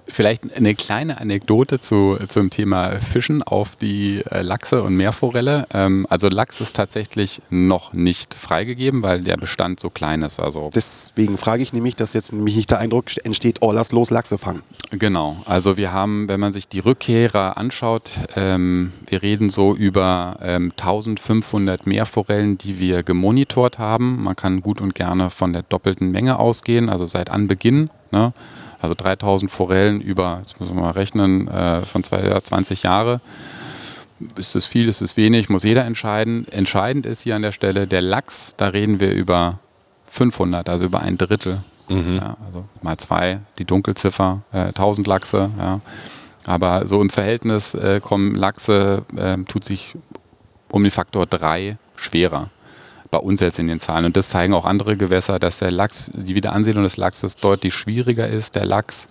[0.07, 5.67] Vielleicht eine kleine Anekdote zu, zum Thema Fischen auf die äh, Lachse und Meerforelle.
[5.73, 10.39] Ähm, also Lachs ist tatsächlich noch nicht freigegeben, weil der Bestand so klein ist.
[10.39, 14.09] Also Deswegen frage ich nämlich, dass jetzt nämlich nicht der Eindruck entsteht, oh, lass los
[14.09, 14.61] Lachse fangen.
[14.91, 20.37] Genau, also wir haben, wenn man sich die Rückkehrer anschaut, ähm, wir reden so über
[20.41, 24.23] ähm, 1500 Meerforellen, die wir gemonitort haben.
[24.23, 27.89] Man kann gut und gerne von der doppelten Menge ausgehen, also seit Anbeginn.
[28.11, 28.33] Ne?
[28.85, 33.19] Also 3000 Forellen über, jetzt müssen wir mal rechnen, äh, von zwei, 20 Jahre.
[34.37, 36.47] Ist es viel, ist es wenig, muss jeder entscheiden.
[36.49, 39.57] Entscheidend ist hier an der Stelle der Lachs, da reden wir über
[40.11, 41.63] 500, also über ein Drittel.
[41.89, 45.49] Ja, also mal zwei, die Dunkelziffer, äh, 1000 Lachse.
[45.57, 45.81] Ja.
[46.45, 49.95] Aber so im Verhältnis äh, kommen Lachse, äh, tut sich
[50.69, 52.51] um den Faktor 3 schwerer
[53.11, 54.05] bei uns jetzt in den Zahlen.
[54.05, 58.27] Und das zeigen auch andere Gewässer, dass der Lachs, die Wiederansiedlung des Lachses deutlich schwieriger
[58.27, 58.55] ist.
[58.55, 59.07] Der Lachs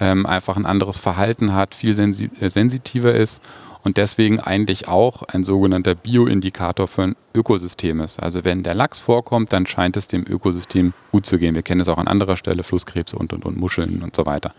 [0.00, 3.42] ähm, einfach ein anderes Verhalten hat, viel sensi äh, sensitiver ist
[3.82, 8.22] und deswegen eigentlich auch ein sogenannter Bioindikator für ein Ökosystem ist.
[8.22, 11.54] Also wenn der Lachs vorkommt, dann scheint es dem Ökosystem gut zu gehen.
[11.54, 14.52] Wir kennen es auch an anderer Stelle, Flusskrebse und, und, und Muscheln und so weiter.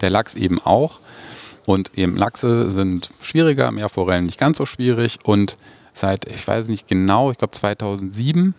[0.00, 1.00] Der Lachs eben auch.
[1.64, 5.56] Und eben Lachse sind schwieriger, Meerforellen nicht ganz so schwierig und
[5.92, 8.54] seit, ich weiß nicht genau, ich glaube 2007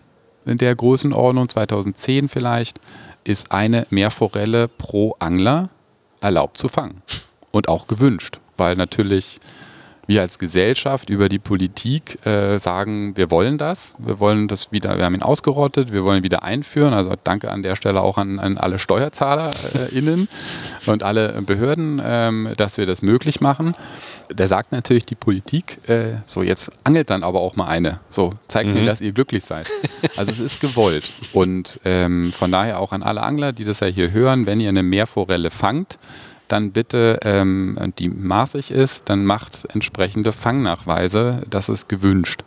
[0.45, 2.79] in der Größenordnung, 2010 vielleicht,
[3.23, 5.69] ist eine Meerforelle pro Angler
[6.21, 7.01] erlaubt zu fangen.
[7.51, 9.39] Und auch gewünscht, weil natürlich
[10.05, 14.97] wir als Gesellschaft über die Politik äh, sagen, wir wollen das, wir wollen das wieder,
[14.97, 16.93] wir haben ihn ausgerottet, wir wollen ihn wieder einführen.
[16.93, 20.27] Also danke an der Stelle auch an, an alle SteuerzahlerInnen
[20.85, 23.75] und alle Behörden, ähm, dass wir das möglich machen.
[24.29, 27.99] Da sagt natürlich die Politik, äh, so jetzt angelt dann aber auch mal eine.
[28.09, 29.67] So, zeigt mir, dass ihr glücklich seid.
[30.17, 31.09] Also es ist gewollt.
[31.31, 34.69] Und ähm, von daher auch an alle Angler, die das ja hier hören, wenn ihr
[34.69, 35.97] eine Meerforelle fangt,
[36.47, 42.43] dann bitte, ähm, die maßig ist, dann macht entsprechende Fangnachweise, das ist gewünscht.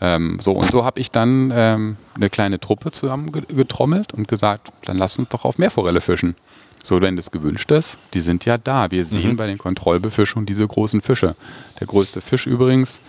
[0.00, 4.96] Ähm, so und so habe ich dann ähm, eine kleine Truppe zusammengetrommelt und gesagt, dann
[4.96, 6.36] lass uns doch auf Meerforelle fischen.
[6.82, 8.90] So, wenn das gewünscht ist, die sind ja da.
[8.90, 11.36] Wir sehen bei den Kontrollbefischungen diese großen Fische.
[11.78, 13.00] Der größte Fisch übrigens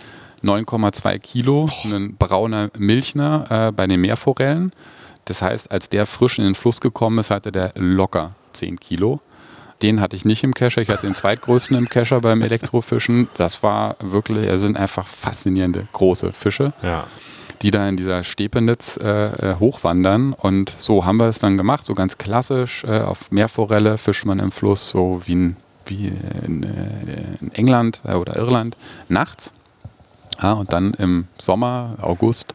[0.44, 4.74] 9,2 Kilo, ein brauner Milchner äh, bei den Meerforellen.
[5.26, 9.22] Das heißt, als der frisch in den Fluss gekommen ist, hatte der locker 10 Kilo.
[9.82, 10.82] Den hatte ich nicht im Kescher.
[10.82, 13.28] Ich hatte den zweitgrößten im Kescher beim Elektrofischen.
[13.36, 17.06] Das war wirklich, es sind einfach faszinierende große Fische, Ja.
[17.62, 20.34] die da in dieser Stepenitz äh, äh, hochwandern.
[20.34, 22.84] Und so haben wir es dann gemacht, so ganz klassisch.
[22.84, 26.12] Äh, auf Meerforelle fischt man im Fluss, so wie in, wie
[26.46, 28.78] in, äh, in England äh, oder Irland,
[29.10, 29.52] nachts.
[30.42, 32.54] Ja, und dann im Sommer, August,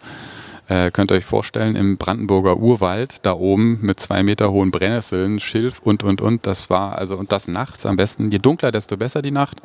[0.69, 5.41] äh, könnt ihr euch vorstellen, im Brandenburger Urwald, da oben mit zwei Meter hohen Brennnesseln,
[5.41, 6.47] Schilf und, und, und.
[6.47, 9.59] Das war also, und das nachts am besten, je dunkler, desto besser die Nacht.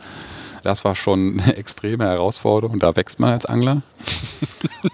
[0.63, 2.79] Das war schon eine extreme Herausforderung.
[2.79, 3.81] Da wächst man als Angler.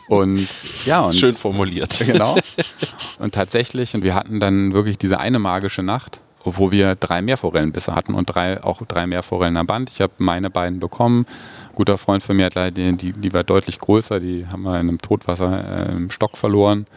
[0.07, 0.47] und
[0.85, 1.97] ja, und Schön formuliert.
[2.05, 2.37] Genau.
[3.19, 6.19] Und tatsächlich, und wir hatten dann wirklich diese eine magische Nacht,
[6.55, 9.89] wo wir drei Meerforellenbisse hatten und drei, auch drei Meerforellen am Band.
[9.89, 11.25] Ich habe meine beiden bekommen.
[11.69, 14.63] Ein guter Freund von mir hat leider, die, die, die war deutlich größer, die haben
[14.63, 16.87] wir in einem Totwasser äh, im Stock verloren.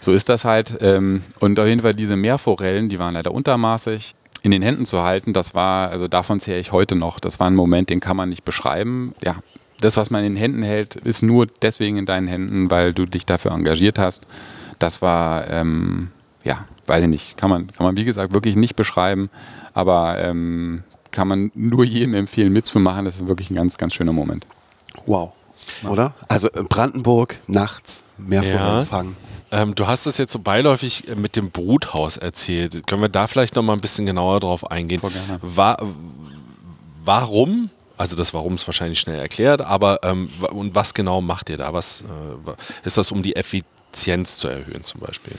[0.00, 0.78] So ist das halt.
[0.80, 5.02] Ähm, und auf jeden Fall diese Meerforellen, die waren leider untermaßig in den Händen zu
[5.02, 7.20] halten, das war, also davon zähle ich heute noch.
[7.20, 9.14] Das war ein Moment, den kann man nicht beschreiben.
[9.22, 9.36] Ja,
[9.80, 13.06] das, was man in den Händen hält, ist nur deswegen in deinen Händen, weil du
[13.06, 14.26] dich dafür engagiert hast.
[14.78, 16.10] Das war, ähm,
[16.44, 19.30] ja, weiß ich nicht, kann man, kann man wie gesagt wirklich nicht beschreiben,
[19.72, 23.04] aber ähm, kann man nur jedem empfehlen mitzumachen.
[23.06, 24.46] Das ist wirklich ein ganz, ganz schöner Moment.
[25.06, 25.32] Wow.
[25.88, 26.12] Oder?
[26.28, 28.84] Also in Brandenburg nachts Meerforellen Ja.
[28.84, 29.16] fangen.
[29.52, 32.86] Ähm, du hast es jetzt so beiläufig äh, mit dem Bruthaus erzählt.
[32.86, 35.00] Können wir da vielleicht noch mal ein bisschen genauer drauf eingehen?
[35.00, 35.38] Voll gerne.
[35.42, 35.76] Wa
[37.04, 37.70] warum?
[37.96, 41.72] Also das Warum ist wahrscheinlich schnell erklärt, aber ähm, und was genau macht ihr da?
[41.74, 42.06] Was äh,
[42.86, 45.34] ist das, um die Effizienz zu erhöhen zum Beispiel?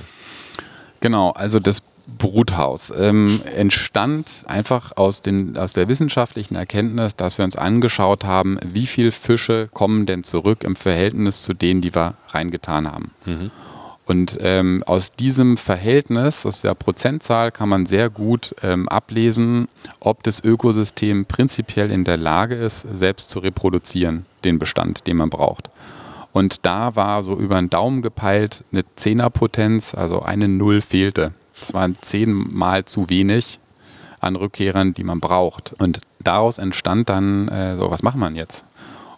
[1.02, 1.82] Genau, also das
[2.18, 8.60] Bruthaus ähm, entstand einfach aus, den, aus der wissenschaftlichen Erkenntnis, dass wir uns angeschaut haben,
[8.66, 13.12] wie viele Fische kommen denn zurück im Verhältnis zu denen, die wir reingetan haben.
[14.06, 19.68] Und ähm, aus diesem Verhältnis, aus der Prozentzahl, kann man sehr gut ähm, ablesen,
[20.00, 25.30] ob das Ökosystem prinzipiell in der Lage ist, selbst zu reproduzieren, den Bestand, den man
[25.30, 25.70] braucht.
[26.34, 31.34] Und da war so über den Daumen gepeilt eine Zehnerpotenz, also eine Null fehlte.
[31.60, 33.60] Das waren zehnmal zu wenig
[34.20, 35.74] an Rückkehrern, die man braucht.
[35.80, 38.66] Und daraus entstand dann, äh, so was macht man jetzt?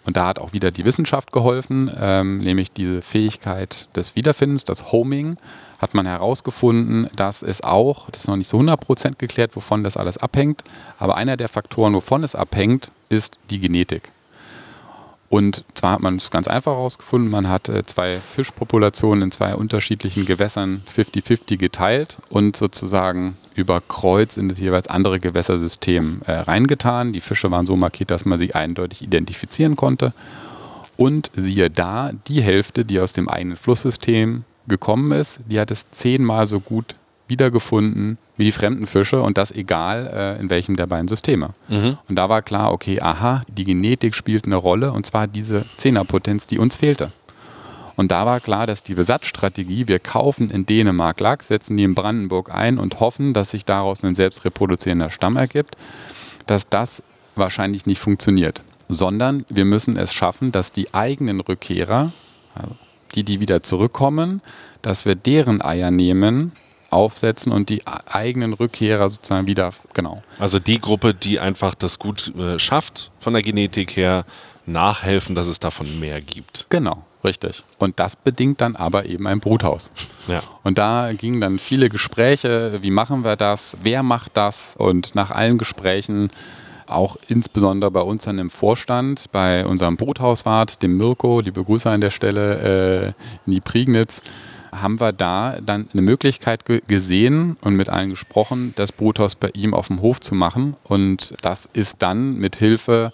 [0.05, 4.91] Und da hat auch wieder die Wissenschaft geholfen, ähm, nämlich diese Fähigkeit des Wiederfindens, das
[4.91, 5.37] Homing,
[5.79, 9.95] hat man herausgefunden, dass es auch, das ist noch nicht so 100% geklärt, wovon das
[9.95, 10.63] alles abhängt,
[10.97, 14.12] aber einer der Faktoren, wovon es abhängt, ist die Genetik.
[15.33, 19.55] Und zwar hat man es ganz einfach herausgefunden, man hat äh, zwei Fischpopulationen in zwei
[19.55, 27.13] unterschiedlichen Gewässern 50-50 geteilt und sozusagen über Kreuz in das jeweils andere Gewässersystem äh, reingetan.
[27.13, 30.13] Die Fische waren so markiert, dass man sie eindeutig identifizieren konnte.
[30.97, 35.89] Und siehe da, die Hälfte, die aus dem eigenen Flusssystem gekommen ist, die hat es
[35.89, 36.95] zehnmal so gut
[37.27, 41.49] wiedergefunden wie die fremden Fische und das egal äh, in welchem der beiden Systeme.
[42.07, 46.47] Und da war klar, okay, aha, die Genetik spielt eine Rolle und zwar diese Zehnerpotenz,
[46.47, 47.11] die uns fehlte.
[47.95, 51.93] Und da war klar, dass die Besatzstrategie, wir kaufen in Dänemark Lachs, setzen die in
[51.93, 55.75] Brandenburg ein und hoffen, dass sich daraus ein selbst reproduzierender Stamm ergibt,
[56.47, 57.03] dass das
[57.35, 58.61] wahrscheinlich nicht funktioniert.
[58.89, 62.11] Sondern wir müssen es schaffen, dass die eigenen Rückkehrer,
[62.55, 62.75] also
[63.15, 64.41] die, die wieder zurückkommen,
[64.81, 66.51] dass wir deren Eier nehmen,
[66.93, 72.33] aufsetzen und die eigenen Rückkehrer sozusagen wieder, genau, Also die Gruppe, die einfach das gut
[72.35, 74.25] äh, schafft von der Genetik her,
[74.65, 76.67] nachhelfen, dass es davon mehr gibt.
[76.69, 77.63] Genau, richtig.
[77.79, 79.91] Und das bedingt dann aber eben ein Bruthaus.
[80.27, 80.41] Ja.
[80.63, 84.75] Und da gingen dann viele Gespräche, wie machen wir das, wer macht das?
[84.77, 86.31] Und nach allen Gesprächen,
[86.87, 92.01] auch insbesondere bei uns dann im Vorstand, bei unserem Bruthauswart, dem Mirko, liebe Grüße an
[92.01, 94.21] der Stelle, äh, in die Prignitz,
[94.81, 99.49] haben wir da dann eine Möglichkeit ge gesehen und mit allen gesprochen, das Bruthaus bei
[99.53, 100.75] ihm auf dem Hof zu machen.
[100.83, 103.13] Und das ist dann mit Hilfe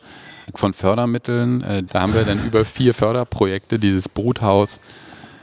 [0.55, 4.79] von Fördermitteln, äh, da haben wir dann über vier Förderprojekte dieses Bruthaus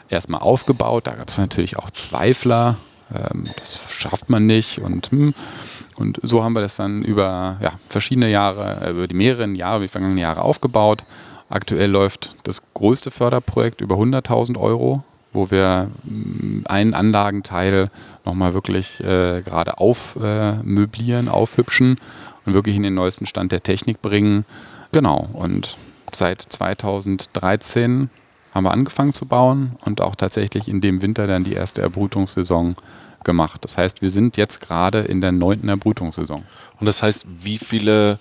[0.09, 1.07] erstmal aufgebaut.
[1.07, 2.77] Da gab es natürlich auch Zweifler,
[3.15, 5.35] ähm, das schafft man nicht und hm.
[5.97, 9.83] und so haben wir das dann über ja, verschiedene Jahre, äh, über die mehreren Jahre,
[9.83, 11.03] die vergangenen Jahre aufgebaut.
[11.49, 15.05] Aktuell läuft das größte Förderprojekt über 100.000 Euro,
[15.37, 17.91] wo wir mh, einen Anlagenteil
[18.25, 21.99] nochmal wirklich äh, gerade aufmöblieren, äh, aufhübschen
[22.45, 24.45] und wirklich in den neuesten Stand der Technik bringen.
[24.91, 25.77] Genau, und
[26.13, 28.11] seit 2013
[28.53, 32.75] haben wir angefangen zu bauen und auch tatsächlich in dem Winter dann die erste Erbrutungssaison
[33.23, 33.63] gemacht.
[33.65, 36.45] Das heißt, wir sind jetzt gerade in der neunten Erbrutungssaison.
[36.81, 38.19] Und das heißt, wie viele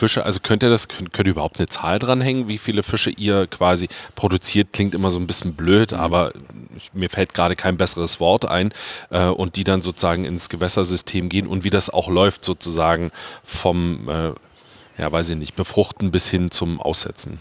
[0.00, 3.10] Fische, also könnt ihr das, könnt, könnt ihr überhaupt eine Zahl dranhängen, wie viele Fische
[3.10, 6.32] ihr quasi produziert, klingt immer so ein bisschen blöd, aber
[6.76, 8.72] ich- mir fällt gerade kein besseres Wort ein,
[9.10, 13.10] äh, und die dann sozusagen ins Gewässersystem gehen und wie das auch läuft sozusagen
[13.44, 14.32] vom, äh,
[15.00, 17.38] ja weiß ich nicht, befruchten bis hin zum Aussetzen.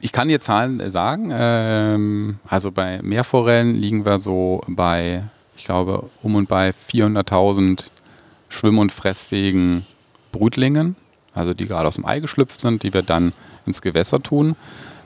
[0.00, 1.30] Ich kann dir Zahlen äh, sagen.
[1.32, 5.24] Ähm, also bei Meerforellen liegen wir so bei,
[5.56, 7.90] ich glaube, um und bei 400.000
[8.48, 9.84] schwimm- und fressfähigen
[10.30, 10.94] Brütlingen,
[11.34, 13.32] also die gerade aus dem Ei geschlüpft sind, die wir dann
[13.66, 14.56] ins Gewässer tun.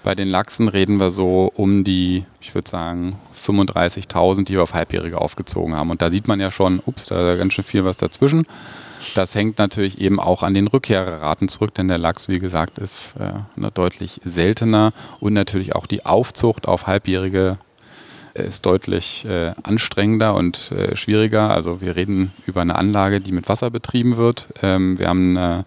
[0.02, 4.74] Bei den Lachsen reden wir so um die, ich würde sagen, 35.000, die wir auf
[4.74, 5.90] Halbjährige aufgezogen haben.
[5.90, 8.44] Und da sieht man ja schon, ups, da ist ganz schön viel was dazwischen.
[9.14, 13.14] Das hängt natürlich eben auch an den Rückkehrraten zurück, denn der Lachs, wie gesagt, ist
[13.18, 17.58] äh, ne, deutlich seltener und natürlich auch die Aufzucht auf halbjährige
[18.34, 21.50] ist deutlich äh, anstrengender und äh, schwieriger.
[21.50, 24.48] Also wir reden über eine Anlage, die mit Wasser betrieben wird.
[24.62, 25.64] Ähm, wir haben eine,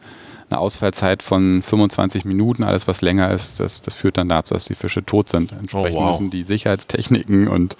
[0.50, 2.64] eine, Ausfallzeit von 25 Minuten.
[2.64, 5.52] Alles, was länger ist, das, das führt dann dazu, dass die Fische tot sind.
[5.52, 6.12] Entsprechend oh, wow.
[6.12, 7.76] müssen die Sicherheitstechniken und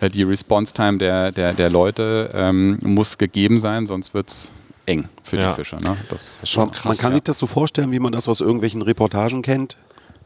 [0.00, 4.52] äh, die Response-Time der, der, der Leute ähm, muss gegeben sein, sonst wird es
[4.86, 5.50] eng für ja.
[5.50, 5.76] die Fische.
[5.76, 5.96] Ne?
[6.10, 7.14] Das ist schon krass, man kann ja.
[7.14, 9.76] sich das so vorstellen, wie man das aus irgendwelchen Reportagen kennt.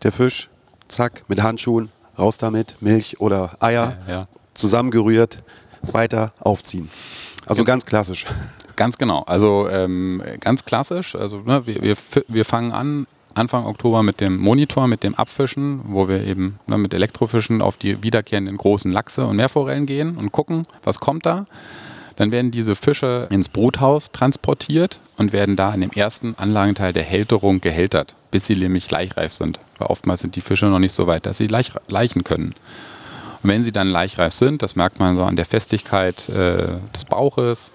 [0.02, 0.48] Der Fisch,
[0.88, 5.38] zack, mit Handschuhen, raus damit, Milch oder Eier, ja, zusammengerührt,
[5.82, 6.88] weiter aufziehen.
[7.48, 8.24] Also ganz klassisch.
[8.76, 9.22] Ganz genau.
[9.26, 11.14] Also ähm, ganz klassisch.
[11.14, 11.96] Also ne, wir, wir,
[12.28, 16.76] wir fangen an Anfang Oktober mit dem Monitor, mit dem Abfischen, wo wir eben ne,
[16.76, 21.46] mit Elektrofischen auf die wiederkehrenden großen Lachse und Meerforellen gehen und gucken, was kommt da.
[22.16, 27.04] Dann werden diese Fische ins Bruthaus transportiert und werden da in dem ersten Anlagenteil der
[27.04, 29.60] Hälterung gehältert, bis sie nämlich leichreif sind.
[29.78, 32.54] Weil oftmals sind die Fische noch nicht so weit, dass sie leich, leichen können.
[33.42, 37.04] Und wenn sie dann leichreif sind, das merkt man so an der Festigkeit äh, des
[37.08, 37.70] Bauches,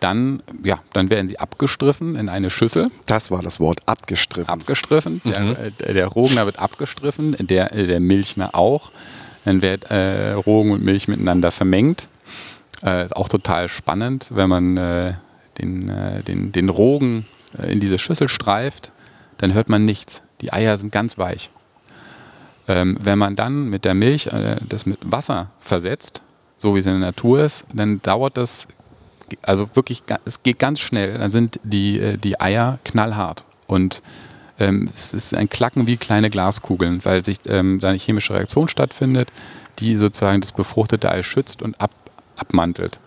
[0.00, 2.90] dann, ja, dann werden sie abgestriffen in eine Schüssel.
[3.06, 4.48] Das war das Wort, abgestriffen.
[4.48, 5.20] Abgestriffen.
[5.24, 5.30] Mhm.
[5.30, 8.90] Der, äh, der Rogner wird abgestriffen, der, äh, der Milchner auch.
[9.44, 12.08] Dann wird äh, Rogen und Milch miteinander vermengt.
[12.84, 15.14] Äh, ist auch total spannend, wenn man äh,
[15.58, 17.26] den, äh, den, den Rogen
[17.58, 18.92] äh, in diese Schüssel streift,
[19.38, 20.22] dann hört man nichts.
[20.40, 21.50] Die Eier sind ganz weich.
[22.68, 26.22] Ähm, wenn man dann mit der Milch äh, das mit Wasser versetzt,
[26.58, 28.68] so wie es in der Natur ist, dann dauert das,
[29.42, 31.16] also wirklich, es geht ganz schnell.
[31.18, 33.44] Dann sind die, äh, die Eier knallhart.
[33.66, 34.02] Und
[34.58, 38.68] ähm, es ist ein Klacken wie kleine Glaskugeln, weil sich ähm, da eine chemische Reaktion
[38.68, 39.30] stattfindet,
[39.78, 41.92] die sozusagen das befruchtete Ei schützt und ab,
[42.36, 42.98] abmantelt.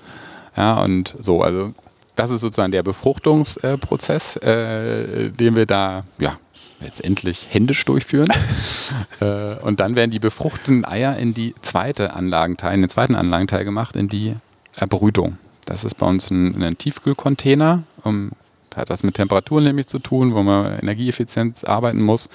[0.56, 1.74] Ja, und so, also
[2.16, 6.38] das ist sozusagen der Befruchtungsprozess, äh, den wir da ja,
[6.82, 8.30] letztendlich händisch durchführen.
[9.20, 13.64] äh, und dann werden die befruchteten Eier in die zweite Anlagenteil, in den zweiten Anlagenteil
[13.64, 14.36] gemacht, in die
[14.76, 15.38] Erbrütung.
[15.66, 18.32] Das ist bei uns ein, ein Tiefkühlcontainer, um,
[18.76, 22.30] hat was mit Temperaturen nämlich zu tun, wo man energieeffizient arbeiten muss.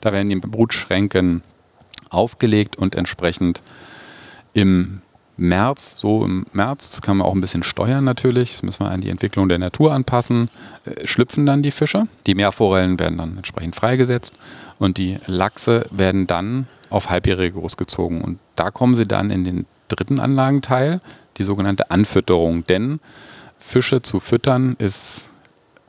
[0.00, 1.42] Da werden die Brutschränken
[2.10, 3.62] aufgelegt und entsprechend
[4.52, 4.99] im
[5.40, 8.90] März, so im März, das kann man auch ein bisschen steuern natürlich, das müssen wir
[8.90, 10.50] an die Entwicklung der Natur anpassen,
[10.84, 12.04] äh, schlüpfen dann die Fische.
[12.26, 14.32] Die Meerforellen werden dann entsprechend freigesetzt
[14.78, 18.20] und die Lachse werden dann auf Halbjährige großgezogen.
[18.20, 21.00] Und da kommen sie dann in den dritten Anlagenteil,
[21.38, 22.64] die sogenannte Anfütterung.
[22.64, 23.00] Denn
[23.58, 25.26] Fische zu füttern ist,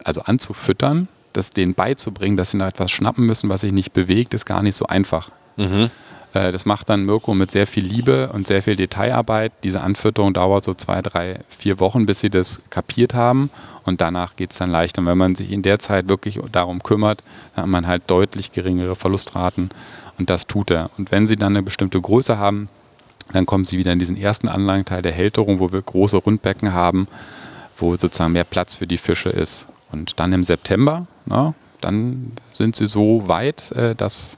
[0.04, 4.34] also anzufüttern, das denen beizubringen, dass sie noch etwas schnappen müssen, was sich nicht bewegt,
[4.34, 5.30] ist gar nicht so einfach.
[5.58, 5.90] Mhm.
[6.34, 9.52] Äh, das macht dann Mirko mit sehr viel Liebe und sehr viel Detailarbeit.
[9.64, 13.50] Diese Anfütterung dauert so zwei, drei, vier Wochen, bis sie das kapiert haben.
[13.84, 15.02] Und danach geht es dann leichter.
[15.02, 17.24] Und wenn man sich in der Zeit wirklich darum kümmert,
[17.56, 19.70] dann hat man halt deutlich geringere Verlustraten.
[20.18, 20.90] Und das tut er.
[20.98, 22.70] Und wenn sie dann eine bestimmte Größe haben,
[23.34, 27.08] dann kommen sie wieder in diesen ersten Anlagenteil der Hälterung, wo wir große Rundbecken haben,
[27.78, 29.68] wo sozusagen mehr Platz für die Fische ist.
[29.92, 34.38] Und dann im September, na, dann sind sie so weit, äh, dass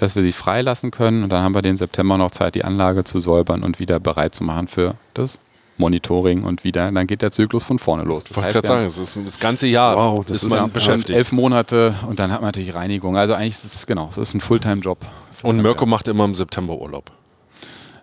[0.00, 1.22] dass wir sie freilassen können.
[1.22, 4.34] Und dann haben wir den September noch Zeit, die Anlage zu säubern und wieder bereit
[4.34, 5.40] zu machen für das
[5.76, 8.24] Monitoring und wieder, dann geht der Zyklus von vorne los.
[8.24, 11.16] Das ich wollte gerade sagen, es ist das ganze Jahr wow, das ist man beschäftigt.
[11.16, 13.16] Elf Monate und dann hat man natürlich Reinigung.
[13.16, 14.98] Also eigentlich ist es, genau, es ist ein Fulltime-Job.
[15.42, 17.10] Und Mirko macht immer im September Urlaub.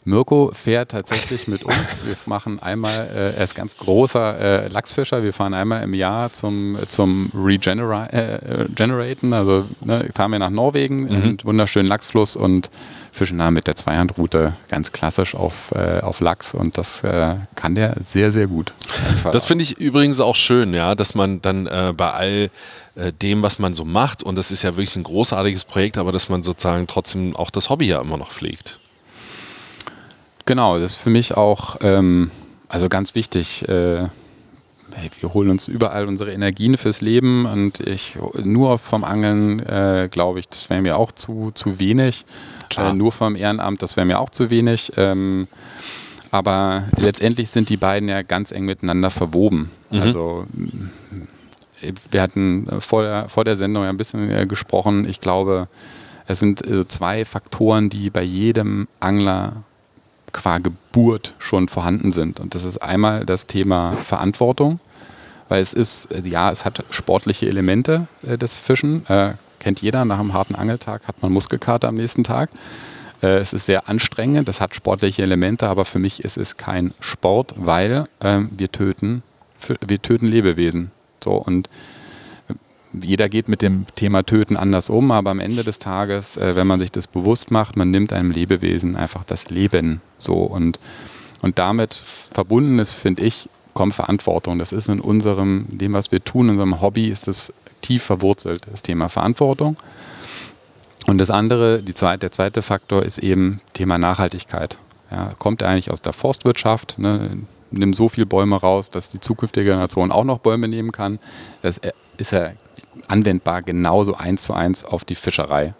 [0.07, 2.05] Mirko fährt tatsächlich mit uns.
[2.05, 6.31] Wir machen einmal, äh, er ist ganz großer äh, Lachsfischer, wir fahren einmal im Jahr
[6.31, 11.09] zum, zum Regeneraten, äh, also ne, fahren wir nach Norwegen, mhm.
[11.09, 12.69] einen wunderschönen Lachsfluss und
[13.11, 17.75] fischen da mit der Zweihandroute ganz klassisch auf, äh, auf Lachs und das äh, kann
[17.75, 18.71] der sehr, sehr gut.
[19.33, 22.49] Das finde ich übrigens auch schön, ja, dass man dann äh, bei all
[23.21, 26.29] dem, was man so macht, und das ist ja wirklich ein großartiges Projekt, aber dass
[26.29, 28.79] man sozusagen trotzdem auch das Hobby ja immer noch pflegt.
[30.47, 32.31] Genau, das ist für mich auch ähm,
[32.69, 33.67] also ganz wichtig.
[33.67, 34.07] Äh,
[34.93, 40.07] hey, wir holen uns überall unsere Energien fürs Leben und ich nur vom Angeln äh,
[40.09, 42.25] glaube ich, das wäre mir auch zu, zu wenig.
[42.77, 44.93] Äh, nur vom Ehrenamt, das wäre mir auch zu wenig.
[44.95, 45.49] Ähm,
[46.31, 49.69] aber letztendlich sind die beiden ja ganz eng miteinander verwoben.
[49.91, 50.01] Mhm.
[50.01, 50.45] Also
[52.09, 55.07] wir hatten vor der, vor der Sendung ja ein bisschen äh, gesprochen.
[55.09, 55.67] Ich glaube,
[56.25, 59.63] es sind äh, zwei Faktoren, die bei jedem Angler
[60.37, 62.39] qua Geburt schon vorhanden sind.
[62.39, 64.79] Und das ist einmal das Thema Verantwortung,
[65.49, 69.05] weil es ist, äh, ja, es hat sportliche Elemente, äh, das Fischen.
[69.07, 72.51] Äh, kennt jeder, nach einem harten Angeltag hat man Muskelkater am nächsten Tag.
[73.23, 76.93] Äh, es ist sehr anstrengend, das hat sportliche Elemente, aber für mich ist es kein
[76.99, 79.23] Sport, weil ähm, wir töten,
[79.85, 80.91] wir töten Lebewesen.
[81.23, 81.67] So und
[83.03, 86.67] jeder geht mit dem Thema Töten anders um, aber am Ende des Tages, äh, wenn
[86.67, 90.79] man sich das bewusst macht, man nimmt einem Lebewesen einfach das Leben so und,
[91.41, 94.57] und damit verbunden ist, finde ich, kommt Verantwortung.
[94.59, 98.61] Das ist in unserem, dem, was wir tun, in unserem Hobby, ist das tief verwurzelt,
[98.71, 99.77] das Thema Verantwortung.
[101.05, 104.77] Und das andere, die zweite, der zweite Faktor ist eben Thema Nachhaltigkeit.
[105.11, 107.45] Ja, kommt eigentlich aus der Forstwirtschaft, ne?
[107.71, 111.19] nimm so viele Bäume raus, dass die zukünftige Generation auch noch Bäume nehmen kann.
[111.61, 111.79] Das
[112.17, 112.49] ist ja
[113.07, 115.73] anwendbar genauso eins zu eins auf die Fischerei.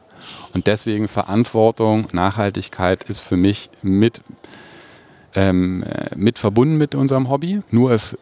[0.53, 4.22] Und deswegen Verantwortung, Nachhaltigkeit ist für mich mit,
[5.36, 7.61] ähm, mit verbunden mit unserem Hobby.
[7.70, 8.18] Nur ist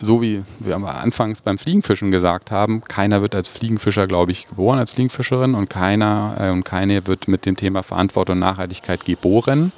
[0.00, 4.78] so wie wir anfangs beim Fliegenfischen gesagt haben, keiner wird als Fliegenfischer, glaube ich, geboren
[4.78, 9.72] als Fliegenfischerin und keiner äh, und keine wird mit dem Thema Verantwortung und Nachhaltigkeit geboren,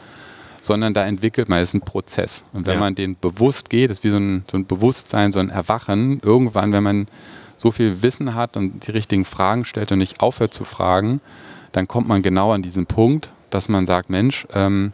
[0.61, 2.45] sondern da entwickelt man, es ist ein Prozess.
[2.53, 2.81] Und wenn ja.
[2.81, 6.73] man den bewusst geht, ist wie so ein, so ein Bewusstsein, so ein Erwachen, irgendwann,
[6.73, 7.07] wenn man
[7.63, 11.21] so viel Wissen hat und die richtigen Fragen stellt und nicht aufhört zu fragen,
[11.71, 14.93] dann kommt man genau an diesen Punkt, dass man sagt, Mensch, ähm,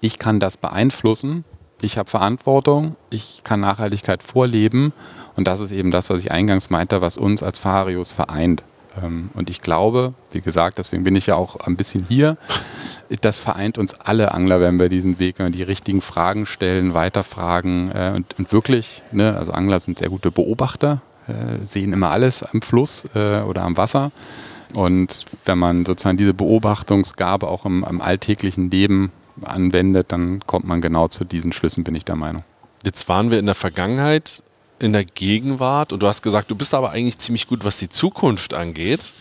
[0.00, 1.44] ich kann das beeinflussen,
[1.80, 4.92] ich habe Verantwortung, ich kann Nachhaltigkeit vorleben
[5.36, 8.62] und das ist eben das, was ich eingangs meinte, was uns als Farius vereint.
[9.02, 12.36] Ähm, und ich glaube, wie gesagt, deswegen bin ich ja auch ein bisschen hier,
[13.22, 16.92] das vereint uns alle Angler, wenn wir diesen Weg, wenn wir die richtigen Fragen stellen,
[16.92, 21.00] weiterfragen äh, und, und wirklich, ne, also Angler sind sehr gute Beobachter,
[21.30, 24.12] äh, sehen immer alles am Fluss äh, oder am Wasser.
[24.74, 29.10] Und wenn man sozusagen diese Beobachtungsgabe auch im, im alltäglichen Leben
[29.42, 32.44] anwendet, dann kommt man genau zu diesen Schlüssen, bin ich der Meinung.
[32.84, 34.42] Jetzt waren wir in der Vergangenheit,
[34.78, 37.88] in der Gegenwart und du hast gesagt, du bist aber eigentlich ziemlich gut, was die
[37.88, 39.12] Zukunft angeht.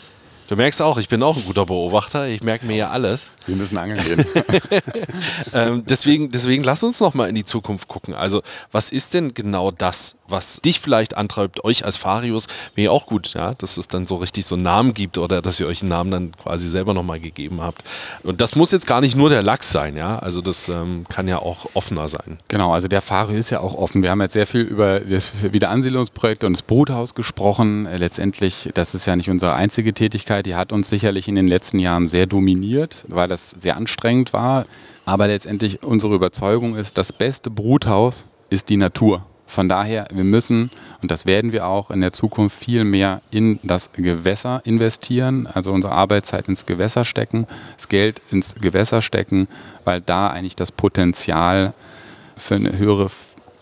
[0.49, 2.27] Du merkst auch, ich bin auch ein guter Beobachter.
[2.27, 3.29] Ich merke mir ja alles.
[3.45, 4.25] Wir müssen angeln gehen.
[5.53, 8.15] ähm, deswegen, deswegen lass uns noch mal in die Zukunft gucken.
[8.15, 8.41] Also,
[8.71, 12.47] was ist denn genau das, was dich vielleicht antreibt, euch als Farius?
[12.73, 15.59] Wäre auch gut, ja, dass es dann so richtig so einen Namen gibt oder dass
[15.59, 17.83] ihr euch einen Namen dann quasi selber noch mal gegeben habt.
[18.23, 20.17] Und das muss jetzt gar nicht nur der Lachs sein, ja.
[20.17, 22.39] Also, das ähm, kann ja auch offener sein.
[22.47, 24.01] Genau, also der Farius ist ja auch offen.
[24.01, 27.87] Wir haben jetzt sehr viel über das Wiederansiedlungsprojekt und das Bruthaus gesprochen.
[27.97, 31.47] Letztendlich, das ist ja nicht unsere einzige Tätigkeit Tätigkeit, die hat uns sicherlich in den
[31.47, 34.65] letzten Jahren sehr dominiert, weil das sehr anstrengend war.
[35.05, 39.25] Aber letztendlich unsere Überzeugung ist, das beste Bruthaus ist die Natur.
[39.47, 40.69] Von daher, wir müssen,
[41.01, 45.71] und das werden wir auch in der Zukunft viel mehr in das Gewässer investieren, also
[45.71, 49.47] unsere Arbeitszeit ins Gewässer stecken, das Geld ins Gewässer stecken,
[49.85, 51.73] weil da eigentlich das Potenzial
[52.37, 53.09] für eine höhere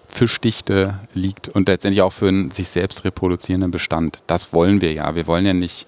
[0.09, 4.19] Fischdichte liegt und letztendlich auch für einen sich selbst reproduzierenden Bestand.
[4.27, 5.15] Das wollen wir ja.
[5.15, 5.87] Wir wollen ja nicht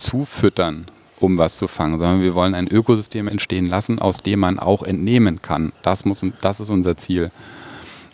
[0.00, 0.86] zufüttern,
[1.20, 4.82] um was zu fangen, sondern wir wollen ein Ökosystem entstehen lassen, aus dem man auch
[4.82, 5.72] entnehmen kann.
[5.82, 7.30] Das, muss, das ist unser Ziel.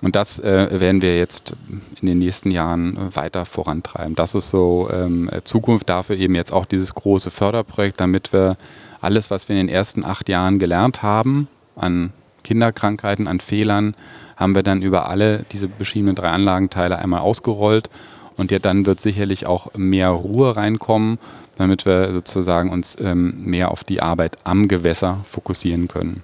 [0.02, 1.54] Und das äh, werden wir jetzt
[2.02, 4.14] in den nächsten Jahren weiter vorantreiben.
[4.14, 8.56] Das ist so ähm, Zukunft dafür eben jetzt auch dieses große Förderprojekt, damit wir
[9.00, 12.12] alles, was wir in den ersten acht Jahren gelernt haben, an
[12.44, 13.94] Kinderkrankheiten, an Fehlern,
[14.36, 17.88] haben wir dann über alle diese beschriebenen drei Anlagenteile einmal ausgerollt.
[18.36, 21.18] Und ja, dann wird sicherlich auch mehr Ruhe reinkommen
[21.56, 26.22] damit wir sozusagen uns ähm, mehr auf die Arbeit am Gewässer fokussieren können.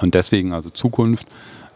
[0.00, 1.26] Und deswegen also Zukunft,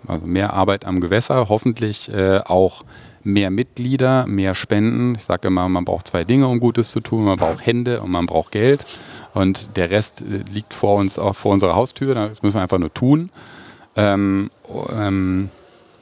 [0.07, 2.85] also mehr Arbeit am Gewässer, hoffentlich äh, auch
[3.25, 5.15] mehr Mitglieder, mehr Spenden.
[5.17, 7.25] Ich sage immer, man braucht zwei Dinge, um Gutes zu tun.
[7.25, 8.87] Man braucht Hände und man braucht Geld.
[9.35, 12.15] Und der Rest äh, liegt vor uns, auch vor unserer Haustür.
[12.15, 13.31] Das müssen wir einfach nur tun.
[13.97, 14.51] Ähm,
[14.97, 15.51] ähm,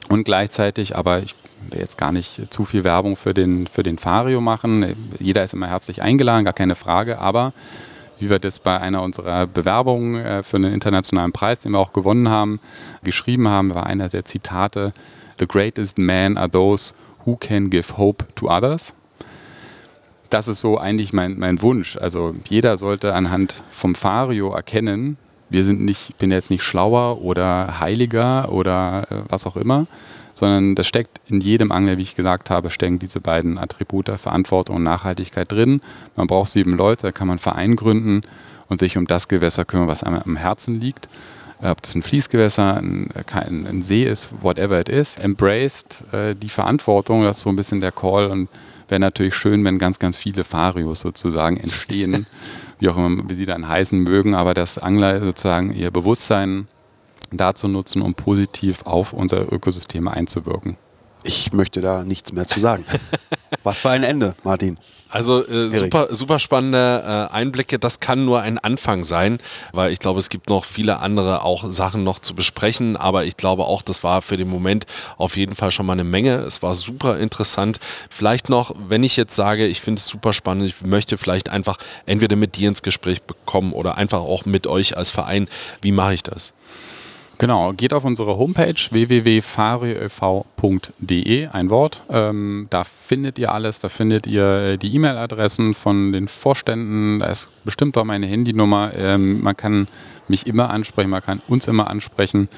[0.09, 1.35] und gleichzeitig, aber ich
[1.69, 4.95] will jetzt gar nicht zu viel Werbung für den, für den Fario machen.
[5.19, 7.53] Jeder ist immer herzlich eingeladen, gar keine Frage, aber
[8.19, 11.93] wie wir das bei einer unserer Bewerbungen äh, für einen internationalen Preis, den wir auch
[11.93, 12.59] gewonnen haben,
[13.03, 14.93] geschrieben haben, war einer der Zitate,
[15.39, 16.95] The greatest men are those
[17.25, 18.93] who can give hope to others.
[20.29, 21.95] Das ist so eigentlich mein, mein Wunsch.
[21.97, 25.17] Also jeder sollte anhand vom Fario erkennen,
[25.49, 29.87] wir sind nicht, ich bin jetzt nicht schlauer oder heiliger oder äh, was auch immer,
[30.33, 34.77] sondern das steckt in jedem Angler, wie ich gesagt habe, stecken diese beiden Attribute Verantwortung
[34.77, 35.81] und Nachhaltigkeit drin.
[36.15, 38.21] Man braucht sieben Leute, da kann man einen Verein gründen
[38.69, 41.09] und sich um das Gewässer kümmern, was einem am Herzen liegt.
[41.63, 43.09] Ob das ein Fließgewässer, ein,
[43.41, 47.81] ein See ist, whatever it is, embraced äh, die Verantwortung, das ist so ein bisschen
[47.81, 48.47] der Call und
[48.87, 52.25] wäre natürlich schön, wenn ganz, ganz viele Farios sozusagen entstehen,
[52.79, 56.67] wie auch immer wie sie dann heißen mögen, aber dass Angler sozusagen ihr Bewusstsein
[57.31, 60.77] dazu nutzen, um positiv auf unser Ökosystem einzuwirken.
[61.23, 62.85] Ich möchte da nichts mehr zu sagen.
[63.63, 64.77] Was für ein Ende, Martin.
[65.09, 67.79] Also äh, super, super spannende äh, Einblicke.
[67.79, 69.39] Das kann nur ein Anfang sein,
[69.71, 72.97] weil ich glaube, es gibt noch viele andere auch Sachen noch zu besprechen.
[72.97, 74.85] Aber ich glaube auch, das war für den Moment
[75.17, 76.35] auf jeden Fall schon mal eine Menge.
[76.39, 77.79] Es war super interessant.
[78.09, 81.77] Vielleicht noch, wenn ich jetzt sage, ich finde es super spannend, ich möchte vielleicht einfach
[82.05, 85.47] entweder mit dir ins Gespräch bekommen oder einfach auch mit euch als Verein.
[85.81, 86.53] Wie mache ich das?
[87.39, 92.01] Genau, geht auf unsere Homepage www.fariev.de, ein Wort.
[92.09, 97.27] Ähm, da findet ihr alles, da findet ihr äh, die E-Mail-Adressen von den Vorständen, da
[97.27, 98.91] ist bestimmt auch meine Handynummer.
[98.97, 99.87] Ähm, man kann
[100.27, 102.49] mich immer ansprechen, man kann uns immer ansprechen.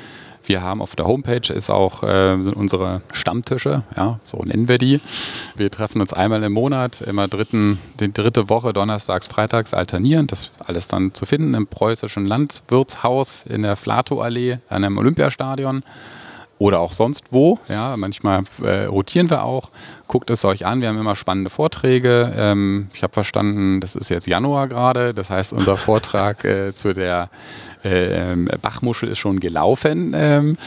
[0.46, 5.00] Wir haben auf der Homepage ist auch äh, unsere Stammtische, ja, so nennen wir die.
[5.56, 10.32] Wir treffen uns einmal im Monat, immer dritten, die dritte Woche, donnerstags, freitags alternierend.
[10.32, 15.84] Das alles dann zu finden im preußischen Landwirtshaus in der Flato-Allee an einem Olympiastadion
[16.60, 17.58] oder auch sonst wo.
[17.70, 19.72] Ja, manchmal äh, rotieren wir auch.
[20.08, 20.82] Guckt es euch an.
[20.82, 22.34] Wir haben immer spannende Vorträge.
[22.38, 25.14] Ähm, ich habe verstanden, das ist jetzt Januar gerade.
[25.14, 27.30] Das heißt, unser Vortrag äh, zu der
[27.84, 30.14] äh, Bachmuschel ist schon gelaufen.
[30.16, 30.58] Ähm,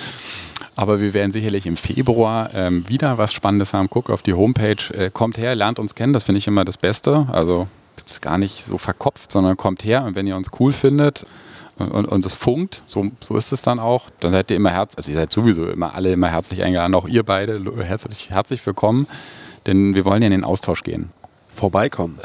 [0.74, 3.90] aber wir werden sicherlich im Februar ähm, wieder was Spannendes haben.
[3.90, 6.14] Guckt auf die Homepage, äh, kommt her, lernt uns kennen.
[6.14, 7.28] Das finde ich immer das Beste.
[7.30, 7.68] Also
[7.98, 10.04] jetzt gar nicht so verkopft, sondern kommt her.
[10.04, 11.26] Und wenn ihr uns cool findet,
[11.90, 14.98] und, und es funkt, so, so ist es dann auch, dann seid ihr immer herzlich,
[14.98, 19.06] also ihr seid sowieso immer alle immer herzlich eingeladen, auch ihr beide herzlich, herzlich willkommen,
[19.66, 21.10] denn wir wollen ja in den Austausch gehen.
[21.48, 22.18] Vorbeikommen.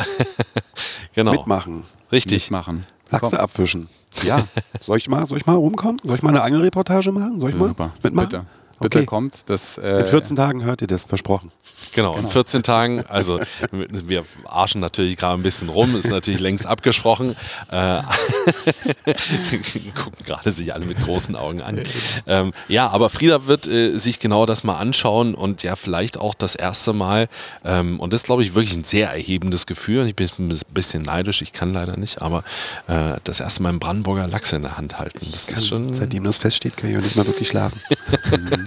[1.16, 1.32] genau.
[1.32, 1.84] Mitmachen.
[2.12, 2.50] Richtig.
[2.50, 2.86] Mitmachen.
[3.10, 3.40] Lachse Komm.
[3.40, 3.90] abfischen.
[4.24, 4.48] Ja,
[4.80, 5.98] Soll ich mal, soll ich mal rumkommen?
[6.04, 7.40] Soll ich mal eine Angelreportage machen?
[7.40, 7.92] Soll ich mal super.
[8.02, 8.30] mitmachen?
[8.30, 8.46] Bitte.
[8.80, 9.06] Bitte Okay.
[9.08, 9.50] kommt.
[9.50, 11.52] Das, äh, In 14 Tagen hört ihr das, versprochen.
[11.94, 13.40] Genau, in 14 Tagen, also
[13.72, 17.36] wir arschen natürlich gerade ein bisschen rum, ist natürlich längst abgesprochen.
[17.72, 18.02] Äh,
[19.96, 21.82] gucken gerade sich alle mit großen Augen an.
[22.26, 26.34] Ähm, ja, aber Frieda wird äh, sich genau das mal anschauen und ja, vielleicht auch
[26.36, 27.30] das erste Mal,
[27.64, 30.06] ähm, und das ist, glaube ich, wirklich ein sehr erhebendes Gefühl.
[30.08, 32.44] Ich bin ein bisschen neidisch, ich kann leider nicht, aber
[32.88, 35.20] äh, das erste Mal einen Brandenburger Lachs in der Hand halten.
[35.32, 35.94] Das ist schon.
[35.94, 37.80] Seitdem das feststeht, kann ich auch nicht mehr wirklich schlafen.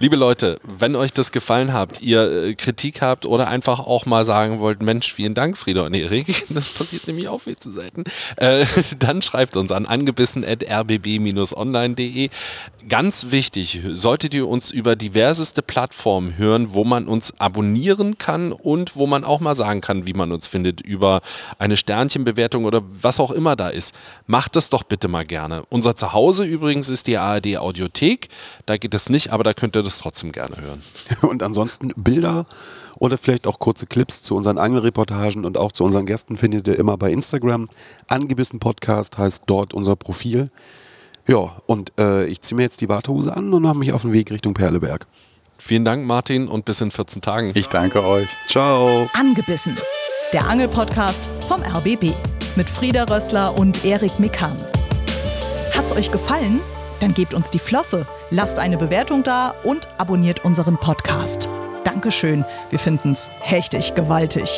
[0.00, 4.24] Liebe Leute, wenn euch das gefallen habt, ihr äh, Kritik habt oder einfach auch mal
[4.24, 8.04] sagen wollt, Mensch, vielen Dank, Frieda und Erik, das passiert nämlich auch viel zu selten,
[8.36, 8.64] äh,
[9.00, 12.30] dann schreibt uns an angebissen.rbb-online.de.
[12.88, 18.94] Ganz wichtig, solltet ihr uns über diverseste Plattformen hören, wo man uns abonnieren kann und
[18.94, 21.22] wo man auch mal sagen kann, wie man uns findet, über
[21.58, 23.96] eine Sternchenbewertung oder was auch immer da ist.
[24.28, 25.64] Macht das doch bitte mal gerne.
[25.68, 28.28] Unser Zuhause übrigens ist die ARD Audiothek.
[28.64, 30.82] Da geht es nicht, aber da könnt ihr das trotzdem gerne hören.
[31.22, 32.46] Und ansonsten Bilder
[32.96, 36.78] oder vielleicht auch kurze Clips zu unseren Angelreportagen und auch zu unseren Gästen findet ihr
[36.78, 37.68] immer bei Instagram.
[38.08, 40.50] Angebissen Podcast heißt dort unser Profil.
[41.28, 44.12] Ja, und äh, ich ziehe mir jetzt die Wartehose an und mache mich auf den
[44.12, 45.06] Weg Richtung Perleberg.
[45.58, 47.52] Vielen Dank, Martin, und bis in 14 Tagen.
[47.54, 48.28] ich danke euch.
[48.46, 49.08] Ciao.
[49.12, 49.76] Angebissen.
[50.32, 52.12] Der Angelpodcast vom RBB
[52.56, 54.56] mit Frieda Rössler und Erik Mikan.
[55.74, 56.60] Hat's euch gefallen?
[57.00, 61.48] Dann gebt uns die Flosse, lasst eine Bewertung da und abonniert unseren Podcast.
[61.84, 64.50] Dankeschön, wir finden's hechtig gewaltig.